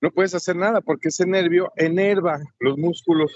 [0.00, 3.32] no puedes hacer nada porque ese nervio enerva los músculos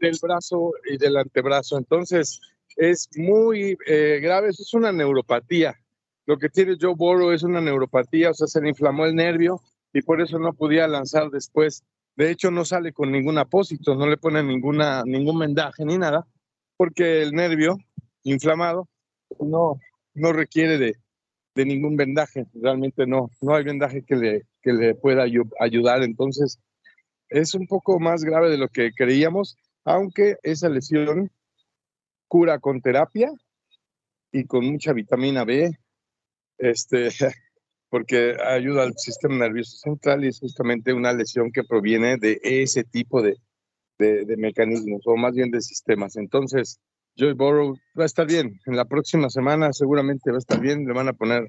[0.00, 1.78] del brazo y del antebrazo.
[1.78, 2.40] Entonces
[2.76, 5.74] es muy eh, grave, eso es una neuropatía.
[6.26, 9.60] Lo que tiene Joe Burrow es una neuropatía, o sea, se le inflamó el nervio
[9.92, 11.84] y por eso no podía lanzar después.
[12.16, 16.26] De hecho, no sale con ningún apósito, no le pone ninguna, ningún vendaje ni nada,
[16.76, 17.76] porque el nervio
[18.24, 18.88] inflamado
[19.40, 19.80] no,
[20.14, 20.96] no requiere de,
[21.64, 25.24] ningún vendaje, realmente no, no hay vendaje que le, que le pueda
[25.58, 26.58] ayudar, entonces
[27.30, 31.30] es un poco más grave de lo que creíamos, aunque esa lesión
[32.28, 33.32] cura con terapia
[34.32, 35.78] y con mucha vitamina B,
[36.58, 37.08] este,
[37.88, 42.84] porque ayuda al sistema nervioso central y es justamente una lesión que proviene de ese
[42.84, 43.36] tipo de,
[43.98, 46.16] de mecanismos, o más bien de sistemas.
[46.16, 46.80] Entonces,
[47.16, 48.60] Joy Burrow va a estar bien.
[48.66, 50.86] En la próxima semana seguramente va a estar bien.
[50.86, 51.48] Le van a poner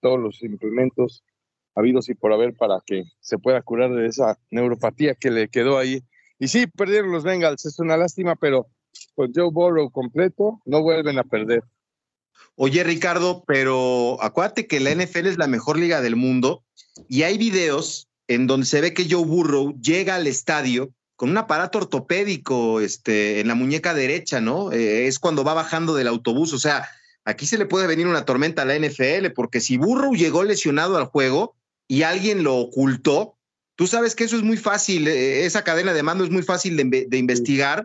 [0.00, 1.24] todos los implementos
[1.74, 5.78] habidos y por haber para que se pueda curar de esa neuropatía que le quedó
[5.78, 6.02] ahí.
[6.40, 8.66] Y sí, perdieron los Bengals, es una lástima, pero
[9.14, 11.62] con Joe Burrow completo no vuelven a perder.
[12.56, 16.64] Oye, Ricardo, pero acuérdate que la NFL es la mejor liga del mundo
[17.08, 21.36] y hay videos en donde se ve que Joe Burrow llega al estadio con un
[21.36, 24.70] aparato ortopédico este, en la muñeca derecha, ¿no?
[24.70, 26.52] Eh, es cuando va bajando del autobús.
[26.52, 26.88] O sea,
[27.24, 30.96] aquí se le puede venir una tormenta a la NFL, porque si Burrow llegó lesionado
[30.96, 31.56] al juego
[31.88, 33.36] y alguien lo ocultó,
[33.74, 36.76] tú sabes que eso es muy fácil, eh, esa cadena de mando es muy fácil
[36.76, 37.84] de, investigar.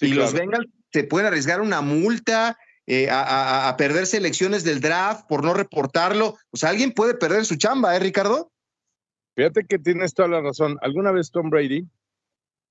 [0.00, 2.58] y los Bengals se pueden arriesgar una multa.
[2.86, 6.36] Eh, a, a, perder selecciones del draft por no reportarlo.
[6.50, 8.52] O sea, alguien puede perder su chamba, ¿eh, Ricardo?
[9.36, 10.76] Fíjate que tienes toda la razón.
[10.82, 11.88] ¿Alguna vez Tom Brady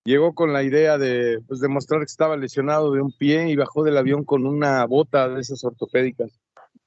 [0.03, 3.83] llegó con la idea de pues, demostrar que estaba lesionado de un pie y bajó
[3.83, 6.39] del avión con una bota de esas ortopédicas.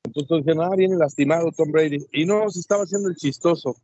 [0.04, 1.98] Entonces dijeron, ah, viene lastimado Tom Brady.
[2.12, 3.76] Y no, se estaba haciendo el chistoso.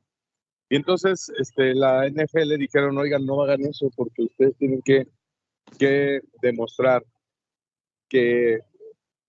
[0.68, 5.06] Y entonces este, la NFL dijeron, oigan, no hagan eso porque ustedes tienen que,
[5.78, 7.04] que demostrar
[8.08, 8.60] que,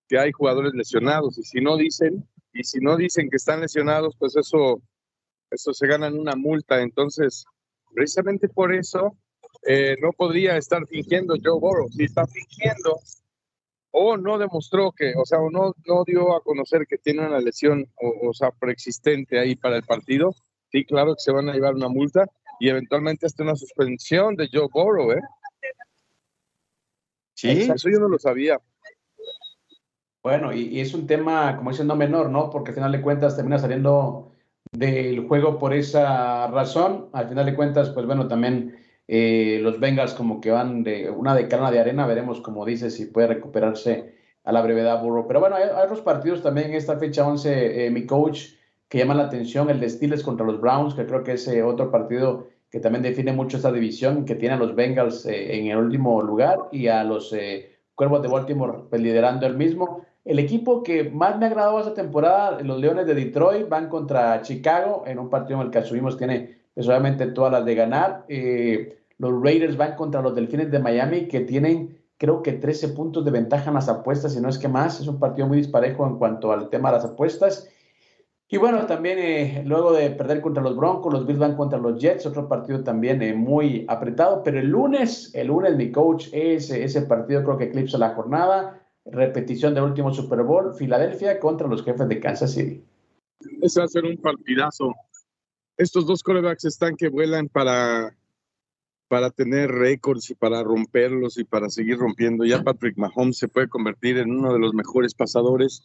[0.07, 1.37] que hay jugadores lesionados.
[1.37, 4.81] Y si no dicen, y si no dicen que están lesionados, pues eso,
[5.49, 6.81] eso se ganan una multa.
[6.81, 7.45] Entonces,
[7.93, 9.17] precisamente por eso
[9.65, 11.89] eh, no podría estar fingiendo Joe Burrow.
[11.89, 12.99] Si está fingiendo
[13.91, 17.39] o no demostró que, o sea, o no, no dio a conocer que tiene una
[17.39, 20.33] lesión, o, sea, preexistente ahí para el partido,
[20.71, 22.25] sí, claro que se van a llevar una multa
[22.59, 25.21] y eventualmente hasta una suspensión de Joe Burrow, ¿eh?
[27.35, 27.49] Sí.
[27.49, 28.59] Eso yo no lo sabía.
[30.23, 32.49] Bueno, y, es un tema, como dicen, no menor, ¿no?
[32.49, 34.31] Porque al final de cuentas termina saliendo
[34.71, 37.09] del juego por esa razón.
[37.13, 41.35] Al final de cuentas, pues bueno, también eh, los Bengals como que van de una
[41.35, 44.13] de de arena, veremos como dice si puede recuperarse
[44.43, 45.27] a la brevedad Burro.
[45.27, 48.49] Pero bueno, hay, otros partidos también en esta fecha 11, eh, mi coach,
[48.87, 51.63] que llama la atención, el de Steelers contra los Browns, que creo que es eh,
[51.63, 55.77] otro partido que también define mucho esta división, que tiene a los Bengals en el
[55.77, 57.31] último lugar y a los
[57.95, 60.05] Cuervos de Baltimore pues, liderando el mismo.
[60.25, 64.41] El equipo que más me ha agradado esta temporada, los Leones de Detroit, van contra
[64.41, 68.25] Chicago en un partido en el que asumimos tiene pues obviamente todas las de ganar.
[68.27, 73.25] Eh, los Raiders van contra los Delfines de Miami que tienen creo que 13 puntos
[73.25, 74.99] de ventaja en las apuestas, si no es que más.
[74.99, 77.69] Es un partido muy disparejo en cuanto al tema de las apuestas.
[78.47, 81.99] Y bueno, también eh, luego de perder contra los Broncos, los Bills van contra los
[81.99, 84.43] Jets, otro partido también eh, muy apretado.
[84.43, 88.79] Pero el lunes, el lunes mi coach, ese, ese partido creo que eclipsa la jornada.
[89.05, 92.85] Repetición del último Super Bowl, Filadelfia contra los jefes de Kansas City.
[93.61, 94.93] Ese va a ser un partidazo
[95.77, 98.15] estos dos corebacks están que vuelan para,
[99.07, 102.45] para tener récords y para romperlos y para seguir rompiendo.
[102.45, 105.83] Ya Patrick Mahomes se puede convertir en uno de los mejores pasadores.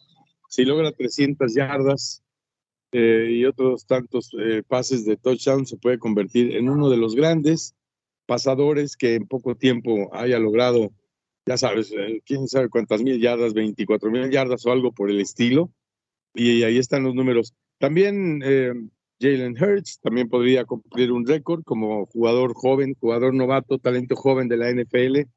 [0.49, 2.23] Si logra 300 yardas
[2.91, 7.15] eh, y otros tantos eh, pases de touchdown, se puede convertir en uno de los
[7.15, 7.75] grandes
[8.25, 10.91] pasadores que en poco tiempo haya logrado,
[11.47, 15.19] ya sabes, eh, quién sabe cuántas mil yardas, 24 mil yardas o algo por el
[15.19, 15.71] estilo
[16.33, 17.53] y ahí están los números.
[17.79, 18.73] También eh,
[19.19, 24.57] Jalen Hurts también podría cumplir un récord como jugador joven, jugador novato, talento joven de
[24.57, 25.27] la NFL.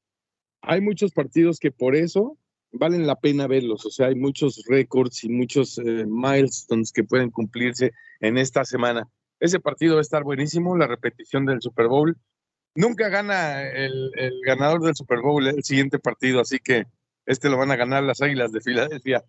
[0.62, 2.38] Hay muchos partidos que por eso
[2.72, 7.30] valen la pena verlos, o sea, hay muchos récords y muchos eh, milestones que pueden
[7.30, 9.08] cumplirse en esta semana.
[9.40, 12.16] Ese partido va a estar buenísimo, la repetición del Super Bowl.
[12.74, 16.86] Nunca gana el, el ganador del Super Bowl el siguiente partido, así que
[17.26, 19.24] este lo van a ganar las Águilas de Filadelfia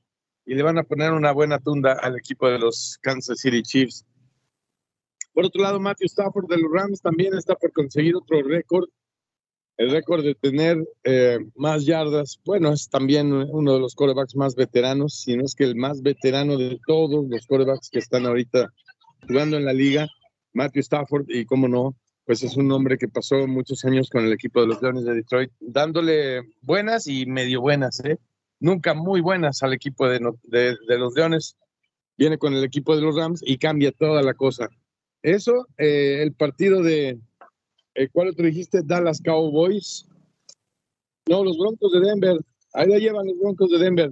[0.46, 4.06] y le van a poner una buena tunda al equipo de los Kansas City Chiefs.
[5.34, 8.86] Por otro lado, Matthew Stafford de los Rams también está por conseguir otro récord,
[9.78, 12.40] el récord de tener eh, más yardas.
[12.46, 16.02] Bueno, es también uno de los corebacks más veteranos, si no es que el más
[16.02, 18.70] veterano de todos los corebacks que están ahorita
[19.28, 20.08] jugando en la liga,
[20.54, 24.34] Matthew Stafford, y cómo no, pues es un hombre que pasó muchos años con el
[24.34, 28.20] equipo de los Leones de Detroit, dándole buenas y medio buenas, ¿eh?
[28.64, 31.58] nunca muy buenas al equipo de, de, de los Leones.
[32.18, 34.70] Viene con el equipo de los Rams y cambia toda la cosa.
[35.24, 37.18] Eso, eh, el partido de,
[37.96, 38.82] el cual otro dijiste?
[38.84, 40.06] Dallas Cowboys.
[41.30, 42.38] No, los Broncos de Denver.
[42.74, 44.12] Ahí la llevan los Broncos de Denver.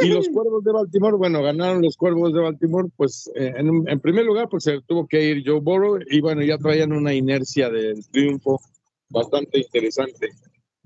[0.00, 4.00] Y los Cuervos de Baltimore, bueno, ganaron los Cuervos de Baltimore, pues eh, en, en,
[4.00, 7.70] primer lugar, pues se tuvo que ir Joe Burrow y bueno, ya traían una inercia
[7.70, 8.60] del triunfo
[9.08, 10.30] bastante interesante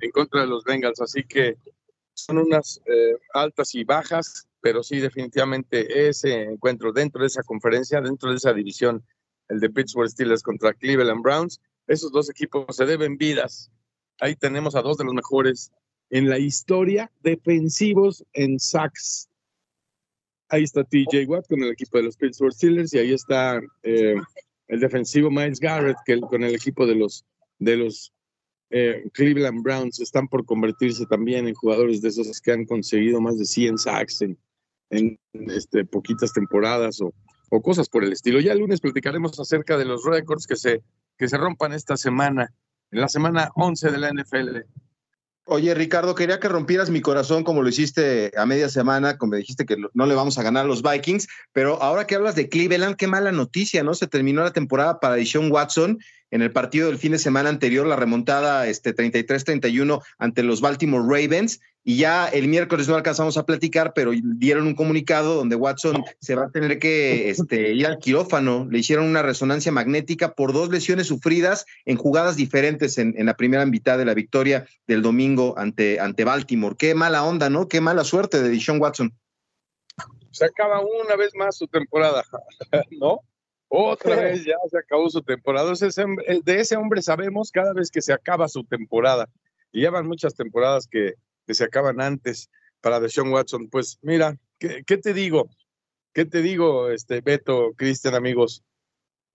[0.01, 1.57] en contra de los Bengals, así que
[2.13, 8.01] son unas eh, altas y bajas, pero sí definitivamente ese encuentro dentro de esa conferencia,
[8.01, 9.03] dentro de esa división
[9.49, 11.61] el de Pittsburgh Steelers contra Cleveland Browns.
[11.87, 13.71] Esos dos equipos se deben vidas.
[14.21, 15.73] Ahí tenemos a dos de los mejores
[16.11, 19.29] en la historia defensivos en sacks.
[20.49, 24.17] Ahí está TJ Watt con el equipo de los Pittsburgh Steelers y ahí está eh,
[24.69, 27.25] el defensivo Miles Garrett que, con el equipo de los,
[27.59, 28.13] de los
[28.71, 30.01] eh, Cleveland Browns.
[30.01, 34.23] Están por convertirse también en jugadores de esos que han conseguido más de 100 sacks
[34.23, 34.39] en,
[34.91, 35.19] en
[35.51, 37.13] este, poquitas temporadas o,
[37.49, 38.41] o cosas por el estilo.
[38.41, 40.83] Ya el lunes platicaremos acerca de los récords que se,
[41.17, 42.53] que se rompan esta semana,
[42.91, 44.59] en la semana 11 de la NFL.
[45.51, 49.65] Oye, Ricardo, quería que rompieras mi corazón como lo hiciste a media semana, como dijiste
[49.65, 52.97] que no le vamos a ganar a los Vikings, pero ahora que hablas de Cleveland,
[52.97, 53.95] qué mala noticia, ¿no?
[53.95, 57.87] Se terminó la temporada para Deshaun Watson en el partido del fin de semana anterior,
[57.87, 63.47] la remontada este 33-31 ante los Baltimore Ravens, y ya el miércoles no alcanzamos a
[63.47, 67.99] platicar, pero dieron un comunicado donde Watson se va a tener que este, ir al
[67.99, 68.67] quirófano.
[68.71, 73.39] Le hicieron una resonancia magnética por dos lesiones sufridas en jugadas diferentes en, en la
[73.39, 76.77] primera mitad de la victoria del domingo ante, ante Baltimore.
[76.79, 77.69] Qué mala onda, ¿no?
[77.69, 79.15] Qué mala suerte de Deshaun Watson.
[80.31, 82.23] Se acaba una vez más su temporada,
[83.01, 83.21] ¿no?
[83.69, 85.73] Otra vez ya se acabó su temporada.
[85.73, 89.29] De ese hombre sabemos cada vez que se acaba su temporada.
[89.73, 91.15] Y llevan muchas temporadas que,
[91.49, 92.51] que se acaban antes
[92.83, 93.69] para Deshaun Watson.
[93.71, 95.49] Pues mira, ¿qué, ¿qué, te digo?
[96.13, 98.63] ¿Qué te digo, este Beto, Cristian, amigos?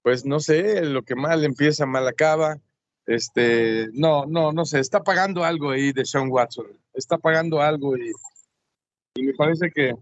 [0.04, 2.60] Pues no sé, lo que mal empieza, mal acaba.
[3.08, 6.68] Este, no, no, no sé, está pagando algo ahí de Sean Watson.
[6.94, 8.12] Está pagando algo y,
[9.16, 9.96] y me parece que,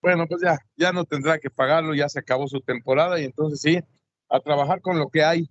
[0.00, 3.60] bueno, pues ya, ya no tendrá que pagarlo, ya se acabó su temporada y entonces
[3.60, 3.80] sí,
[4.28, 5.50] a trabajar con lo que hay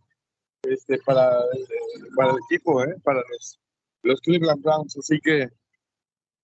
[0.63, 1.37] este, para,
[2.15, 2.95] para el equipo, ¿eh?
[3.03, 3.59] para los,
[4.03, 4.97] los Cleveland Browns.
[4.97, 5.49] Así que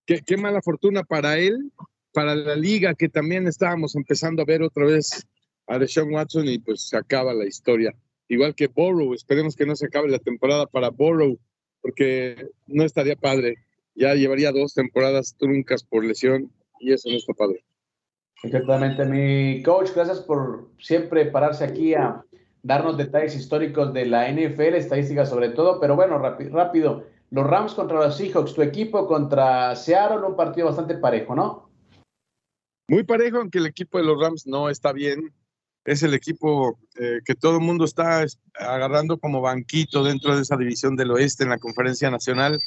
[0.06, 1.72] qué, qué mala fortuna para él,
[2.13, 5.28] para la liga, que también estábamos empezando a ver otra vez
[5.68, 7.94] a Deshaun Watson y pues se acaba la historia.
[8.28, 11.38] Igual que Borrow, esperemos que no se acabe la temporada para Borrow,
[11.82, 13.58] porque no estaría padre.
[13.96, 17.63] Ya llevaría dos temporadas truncas por lesión y eso no está padre.
[18.44, 22.24] Exactamente, mi coach, gracias por siempre pararse aquí a
[22.62, 27.06] darnos detalles históricos de la NFL, estadísticas sobre todo, pero bueno, rápido, rápido.
[27.34, 31.67] Los Rams contra los Seahawks, tu equipo contra Seattle, un partido bastante parejo, ¿no?
[32.88, 35.34] Muy parejo, aunque el equipo de los Rams no está bien.
[35.84, 40.58] Es el equipo eh, que todo el mundo está agarrando como banquito dentro de esa
[40.58, 42.60] división del oeste en la conferencia nacional,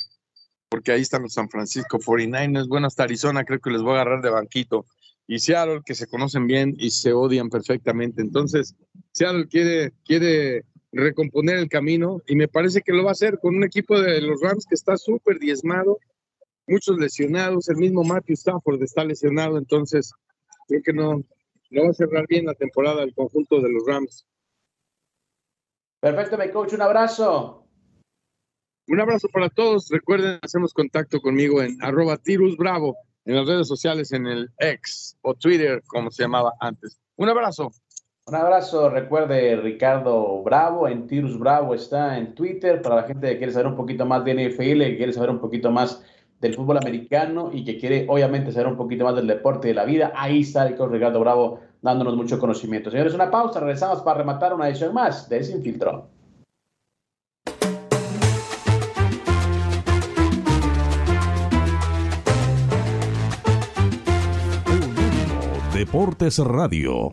[0.69, 2.67] porque ahí están los San Francisco 49ers.
[2.67, 4.85] Bueno, hasta Arizona creo que les voy a agarrar de banquito.
[5.29, 8.21] Y Seattle, que se conocen bien y se odian perfectamente.
[8.21, 8.75] Entonces,
[9.13, 13.57] Seattle quiere, quiere recomponer el camino y me parece que lo va a hacer con
[13.57, 15.99] un equipo de los Rams que está súper diezmado,
[16.67, 20.13] muchos lesionados, el mismo Matthew Stafford está lesionado, entonces
[20.69, 21.23] creo que no,
[21.71, 24.27] no va a cerrar bien la temporada el conjunto de los Rams.
[26.01, 27.67] Perfecto, mi coach, un abrazo.
[28.89, 29.89] Un abrazo para todos.
[29.91, 35.17] Recuerden, hacemos contacto conmigo en arroba tirus bravo en las redes sociales, en el X
[35.23, 37.01] o Twitter, como se llamaba antes.
[37.17, 37.73] Un abrazo.
[38.29, 43.39] Un abrazo, recuerde Ricardo Bravo, en Tirus Bravo está en Twitter, para la gente que
[43.39, 46.03] quiere saber un poquito más de NFL, que quiere saber un poquito más
[46.41, 49.75] del fútbol americano y que quiere obviamente saber un poquito más del deporte y de
[49.77, 52.91] la vida, ahí está el coach Ricardo Bravo dándonos mucho conocimiento.
[52.91, 56.09] Señores, una pausa, regresamos para rematar una edición más de Sin Filtro.
[65.73, 67.13] Deportes Radio.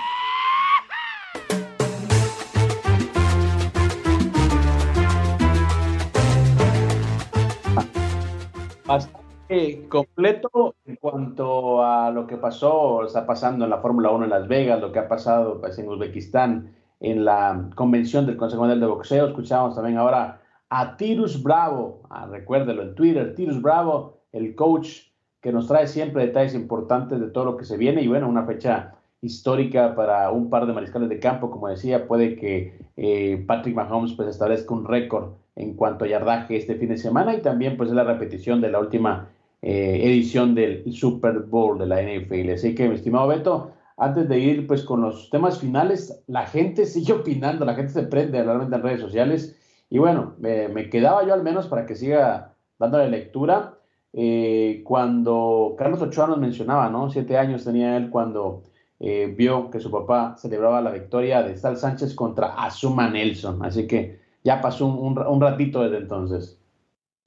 [9.89, 14.47] Completo en cuanto a lo que pasó, está pasando en la Fórmula 1 en Las
[14.47, 18.85] Vegas, lo que ha pasado pues, en Uzbekistán, en la convención del Consejo Mundial de
[18.85, 19.27] Boxeo.
[19.27, 25.11] Escuchamos también ahora a Tirus Bravo, ah, recuérdelo en Twitter, Tirus Bravo, el coach
[25.41, 28.45] que nos trae siempre detalles importantes de todo lo que se viene y bueno, una
[28.45, 33.75] fecha histórica para un par de mariscales de campo, como decía, puede que eh, Patrick
[33.75, 37.77] Mahomes pues establezca un récord en cuanto a yardaje este fin de semana y también
[37.77, 39.29] pues es la repetición de la última
[39.61, 42.51] eh, edición del Super Bowl de la NFL.
[42.53, 46.85] Así que mi estimado Beto, antes de ir pues con los temas finales, la gente
[46.85, 49.57] sigue opinando, la gente se prende realmente en redes sociales
[49.89, 53.75] y bueno, me quedaba yo al menos para que siga dándole lectura.
[54.13, 57.09] Eh, cuando Carlos Ochoa nos mencionaba, ¿no?
[57.09, 58.63] Siete años tenía él cuando
[58.99, 63.63] eh, vio que su papá celebraba la victoria de Sal Sánchez contra Azuma Nelson.
[63.63, 66.57] Así que ya pasó un, ratito desde entonces.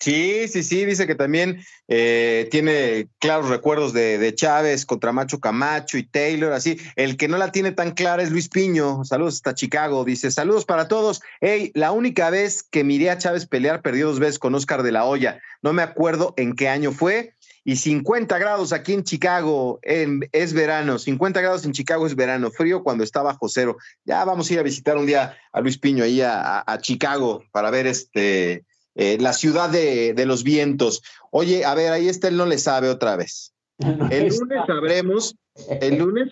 [0.01, 5.97] Sí, sí, sí, dice que también eh, tiene claros recuerdos de, Chávez contra Macho Camacho
[5.97, 6.79] y Taylor, así.
[6.97, 9.05] El que no la tiene tan clara es Luis Piño.
[9.05, 10.05] Saludos hasta Chicago.
[10.05, 11.23] Dice, saludos para todos.
[11.41, 14.93] Hey, la única vez que miré a Chávez pelear, perdió dos veces con Oscar de
[14.93, 15.41] la Hoya.
[15.63, 17.35] No me acuerdo en qué año fue.
[17.65, 20.99] Y 50 grados aquí en Chicago es verano.
[20.99, 22.51] 50 grados en Chicago es verano.
[22.51, 23.79] Frío cuando está bajo cero.
[24.05, 27.71] Ya vamos a ir a visitar un día a Luis Piño ahí a, Chicago para
[27.71, 28.65] ver este
[28.97, 31.03] eh, la ciudad de, los vientos.
[31.31, 33.55] Oye, a ver, ahí está, él no le sabe otra vez.
[33.79, 35.37] el lunes sabremos,
[35.81, 36.29] el lunes,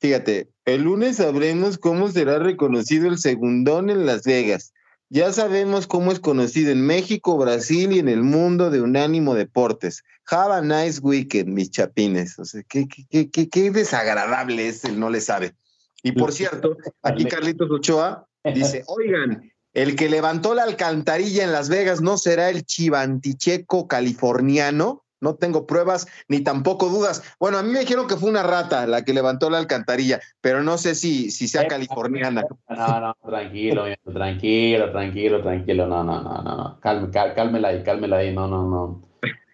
[0.00, 4.71] fíjate, el lunes sabremos cómo será reconocido el segundón en Las Vegas.
[5.14, 10.02] Ya sabemos cómo es conocido en México, Brasil y en el mundo de Unánimo Deportes.
[10.30, 12.38] Have a nice weekend, mis chapines.
[12.38, 15.54] O sea, qué, qué, qué, qué desagradable es el no le sabe.
[16.02, 21.68] Y por cierto, aquí Carlitos Ochoa dice, oigan, el que levantó la alcantarilla en Las
[21.68, 25.04] Vegas no será el chivanticheco californiano.
[25.22, 27.22] No tengo pruebas ni tampoco dudas.
[27.38, 30.62] Bueno, a mí me dijeron que fue una rata la que levantó la alcantarilla, pero
[30.62, 32.42] no sé si, si sea californiana.
[32.68, 35.86] No, no, tranquilo, tranquilo, tranquilo, tranquilo.
[35.86, 36.80] No, no, no, no.
[36.80, 38.34] Calme, cálmela ahí, cálmela ahí.
[38.34, 39.02] No, no, no.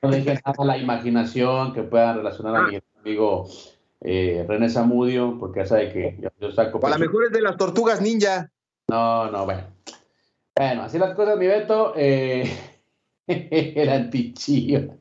[0.02, 3.48] No dejes nada la imaginación que pueda relacionar a mi amigo
[4.00, 6.84] eh, René Zamudio, porque ya sabe que yo, saco.
[6.86, 8.50] a lo mejor es de las tortugas ninja.
[8.88, 9.64] No, no, bueno.
[10.56, 11.92] Bueno, así las cosas, mi Beto.
[11.96, 12.50] Eh,
[13.28, 14.94] el antichiva.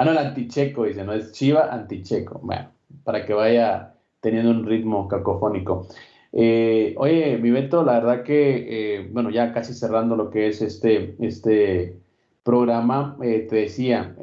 [0.00, 2.38] Ah, no, el anticheco, dice, no es Chiva, anticheco.
[2.40, 2.70] Bueno,
[3.02, 5.88] para que vaya teniendo un ritmo cacofónico.
[6.32, 10.62] Eh, oye, mi Beto, la verdad que, eh, bueno, ya casi cerrando lo que es
[10.62, 11.98] este, este
[12.44, 14.14] programa, eh, te decía,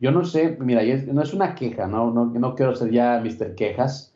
[0.00, 2.10] yo no sé, mira, no es una queja, ¿no?
[2.10, 3.54] No, no quiero ser ya Mr.
[3.54, 4.14] Quejas,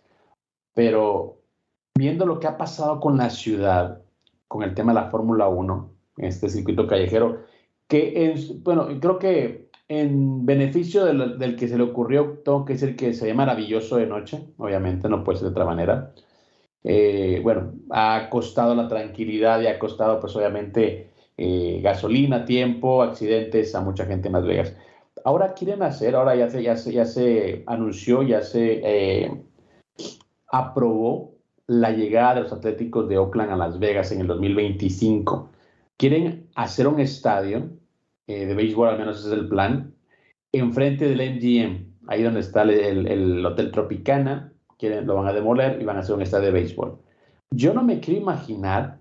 [0.74, 1.38] pero
[1.96, 4.02] viendo lo que ha pasado con la ciudad,
[4.48, 7.38] con el tema de la Fórmula 1, en este circuito callejero,
[7.88, 12.94] que es, bueno, creo que en beneficio del, que se le ocurrió, tengo que decir
[12.94, 16.14] que se ve maravilloso de noche, obviamente, no puede ser de otra manera.
[16.84, 23.74] Eh, bueno, ha costado la tranquilidad y ha costado, pues obviamente, eh, gasolina, tiempo, accidentes
[23.74, 24.76] a mucha gente en Las Vegas.
[25.24, 29.42] Ahora quieren hacer, ahora ya se, ya se, ya se anunció, ya se eh,
[30.52, 31.34] aprobó
[31.66, 35.50] la llegada de los Atléticos de Oakland a Las Vegas en el 2025.
[35.96, 37.79] Quieren hacer un estadio
[38.30, 39.92] eh, de béisbol, al menos ese es el plan,
[40.52, 45.96] enfrente del MGM, ahí donde está el, Hotel Tropicana, lo van a demoler y van
[45.96, 46.98] a hacer un estadio de béisbol.
[47.50, 49.00] Yo no me quiero imaginar,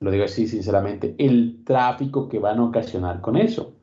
[0.00, 3.74] lo digo así sinceramente, el tráfico que van a ocasionar con eso.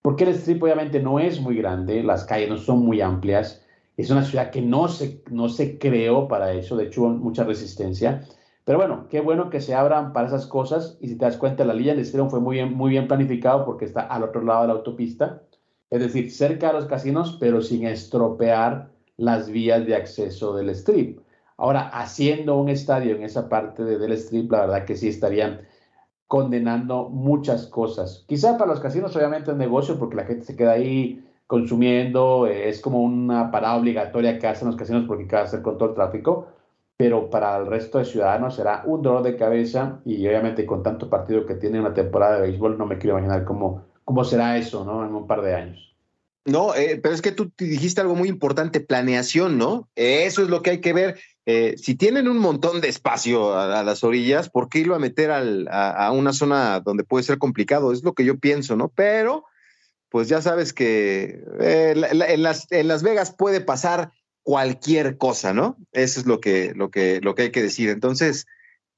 [0.00, 3.64] Porque el strip obviamente no es muy grande, las calles no son muy amplias,
[3.98, 8.24] es una ciudad que no se, no se creó para eso, de hecho mucha resistencia.
[8.68, 10.98] Pero bueno, qué bueno que se abran para esas cosas.
[11.00, 13.64] Y si te das cuenta, la línea de Stadium fue muy bien, muy bien planificado
[13.64, 15.40] porque está al otro lado de la autopista.
[15.88, 21.18] Es decir, cerca de los casinos, pero sin estropear las vías de acceso del strip.
[21.56, 25.62] Ahora, haciendo un estadio en esa parte del strip, la verdad que sí estarían
[26.26, 28.26] condenando muchas cosas.
[28.28, 32.68] Quizá para los casinos obviamente es negocio porque la gente se queda ahí consumiendo, eh,
[32.68, 35.94] es como una parada obligatoria que hacen los casinos porque que hacer con todo el
[35.94, 36.48] tráfico,
[36.98, 41.08] pero para el resto de ciudadanos será un dolor de cabeza y obviamente con tanto
[41.08, 44.84] partido que tiene una temporada de béisbol no me quiero imaginar cómo, cómo será eso
[44.84, 45.06] ¿no?
[45.06, 45.94] en un par de años.
[46.44, 49.88] No, eh, pero es que tú dijiste algo muy importante, planeación, ¿no?
[49.94, 51.20] Eso es lo que hay que ver.
[51.46, 55.30] Eh, si tienen un montón de espacio a, las orillas, ¿por qué irlo a meter
[55.30, 57.92] a, una zona donde puede ser complicado?
[57.92, 58.88] Es lo que yo pienso, ¿no?
[58.88, 59.44] Pero,
[60.08, 64.10] pues ya sabes que eh, en, las, en Las Vegas puede pasar
[64.48, 65.76] cualquier cosa, ¿no?
[65.92, 67.90] Eso es lo que, lo que, lo que hay que decir.
[67.90, 68.46] Entonces,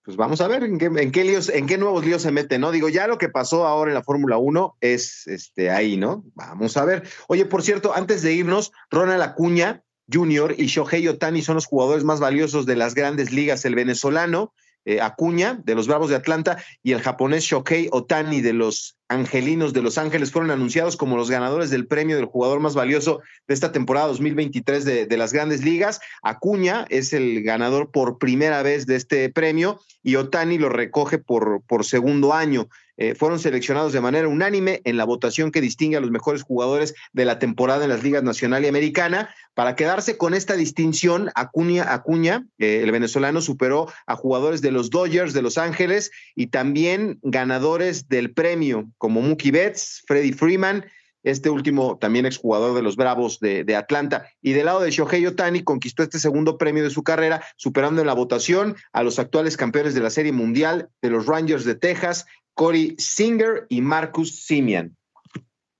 [0.04, 2.60] pues vamos a ver en qué, en qué líos, en qué nuevos líos se mete,
[2.60, 2.70] ¿no?
[2.70, 6.22] Digo, ya lo que pasó ahora en la Fórmula 1 es este, ahí, ¿no?
[6.36, 7.02] Vamos a ver.
[7.26, 10.54] Oye, por cierto, antes de irnos, Ronald Acuña Jr.
[10.56, 13.64] y Shohei Otani son los jugadores más valiosos de las grandes ligas.
[13.64, 14.54] El venezolano
[14.84, 19.72] eh, Acuña de los Bravos de Atlanta y el japonés Shohei Otani de los Angelinos
[19.72, 23.54] de Los Ángeles fueron anunciados como los ganadores del premio del jugador más valioso de
[23.54, 26.00] esta temporada 2023 de, de, las grandes ligas.
[26.22, 31.62] Acuña es el ganador por primera vez de este premio y Otani lo recoge por,
[31.66, 32.68] por segundo año.
[33.00, 36.94] Eh, fueron seleccionados de manera unánime en la votación que distingue a los mejores jugadores
[37.14, 39.34] de la temporada en las ligas nacional y americana.
[39.54, 44.90] Para quedarse con esta distinción, Acuña, Acuña eh, el venezolano, superó a jugadores de los
[44.90, 50.84] Dodgers de Los Ángeles y también ganadores del premio como Mookie Betts, Freddie Freeman,
[51.22, 54.26] este último también exjugador de los Bravos de, de, Atlanta.
[54.42, 58.06] Y del lado de Shohei Otani conquistó este segundo premio de su carrera, superando en
[58.06, 62.26] la votación a los actuales campeones de la Serie Mundial de los Rangers de Texas,
[62.60, 64.94] Corey Singer y Marcus Simian.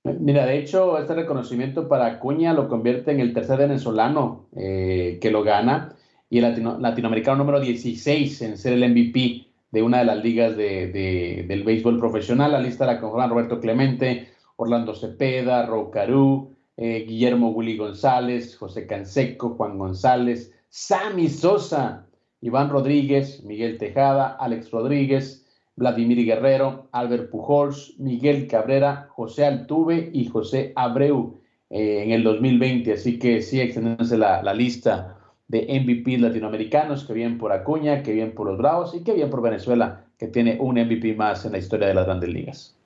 [0.03, 5.29] Mira, de hecho, este reconocimiento para Acuña lo convierte en el tercer venezolano eh, que
[5.29, 5.95] lo gana
[6.27, 11.45] y el latinoamericano número 16 en ser el MVP de una de las ligas de,
[11.47, 12.53] del béisbol profesional.
[12.53, 19.77] La lista la Roberto Clemente, Orlando Cepeda, Rocarú, eh, Guillermo Willy González, José Canseco, Juan
[19.77, 22.07] González, Sammy Sosa,
[22.41, 25.40] Iván Rodríguez, Miguel Tejada, Alex Rodríguez,
[25.81, 32.93] Vladimir Guerrero, Albert Pujols, Miguel Cabrera, José Altuve y José Abreu eh, en el 2020.
[32.93, 35.17] Así que sí, extendiéndose la, la lista
[35.47, 39.31] de MVP latinoamericanos, que bien por Acuña, que bien por los Bravos y que bien
[39.31, 42.80] por Venezuela, que tiene un MVP más en la historia de las grandes ligas.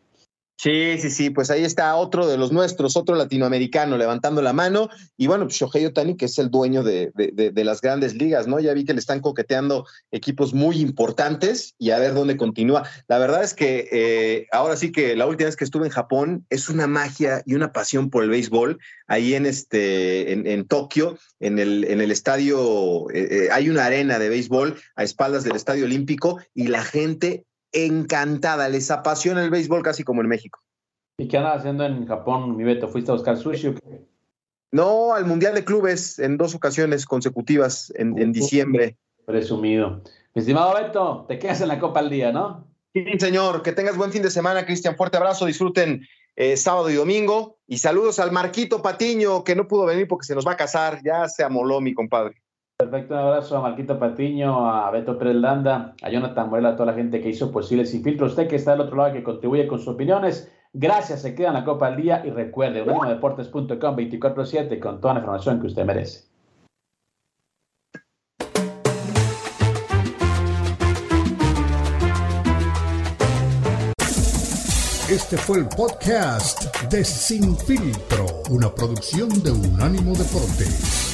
[0.57, 4.89] Sí, sí, sí, pues ahí está otro de los nuestros, otro latinoamericano levantando la mano.
[5.17, 8.59] Y bueno, pues Shohei Otani, que es el dueño de, de, las grandes ligas, ¿no?
[8.61, 12.87] Ya vi que le están coqueteando equipos muy importantes y a ver dónde continúa.
[13.07, 16.45] La verdad es que eh, ahora sí que la última vez que estuve en Japón
[16.49, 18.79] es una magia y una pasión por el béisbol.
[19.07, 24.19] Ahí en, este, en, Tokio, en el, en el estadio, eh, eh, hay una arena
[24.19, 27.45] de béisbol a espaldas del estadio olímpico y la gente
[27.75, 30.59] encantada, les apasiona el béisbol casi como en México.
[31.17, 32.87] ¿Y qué andas haciendo en Japón, mi Beto?
[32.87, 34.05] ¿Fuiste a buscar sushi o qué?
[34.71, 38.97] No, al Mundial de Clubes en dos ocasiones consecutivas en, en diciembre.
[39.25, 40.01] Presumido.
[40.33, 42.67] Mi estimado Beto, te quedas en la Copa al día, ¿no?
[42.93, 43.61] Sí, señor.
[43.61, 44.97] Que tengas buen fin de semana, Cristian.
[44.97, 45.45] Fuerte abrazo.
[45.45, 46.05] Disfruten
[46.35, 47.57] eh, sábado y domingo.
[47.67, 50.99] Y saludos al Marquito Patiño, que no pudo venir porque se nos va a casar.
[51.05, 52.41] Ya se amoló, mi compadre.
[52.77, 56.87] Perfecto, un abrazo a Marquito Patiño, a Beto Pérez Landa, a Jonathan Morel, a toda
[56.87, 58.25] la gente que hizo posible Sin Filtro.
[58.25, 60.51] Usted que está del otro lado, que contribuye con sus opiniones.
[60.73, 65.19] Gracias, se queda en la Copa al Día y recuerde, unánimodeportes.com 24-7 con toda la
[65.21, 66.25] información que usted merece.
[75.09, 81.04] Este fue el podcast de Sin Filtro, una producción de Unánimo Deportes.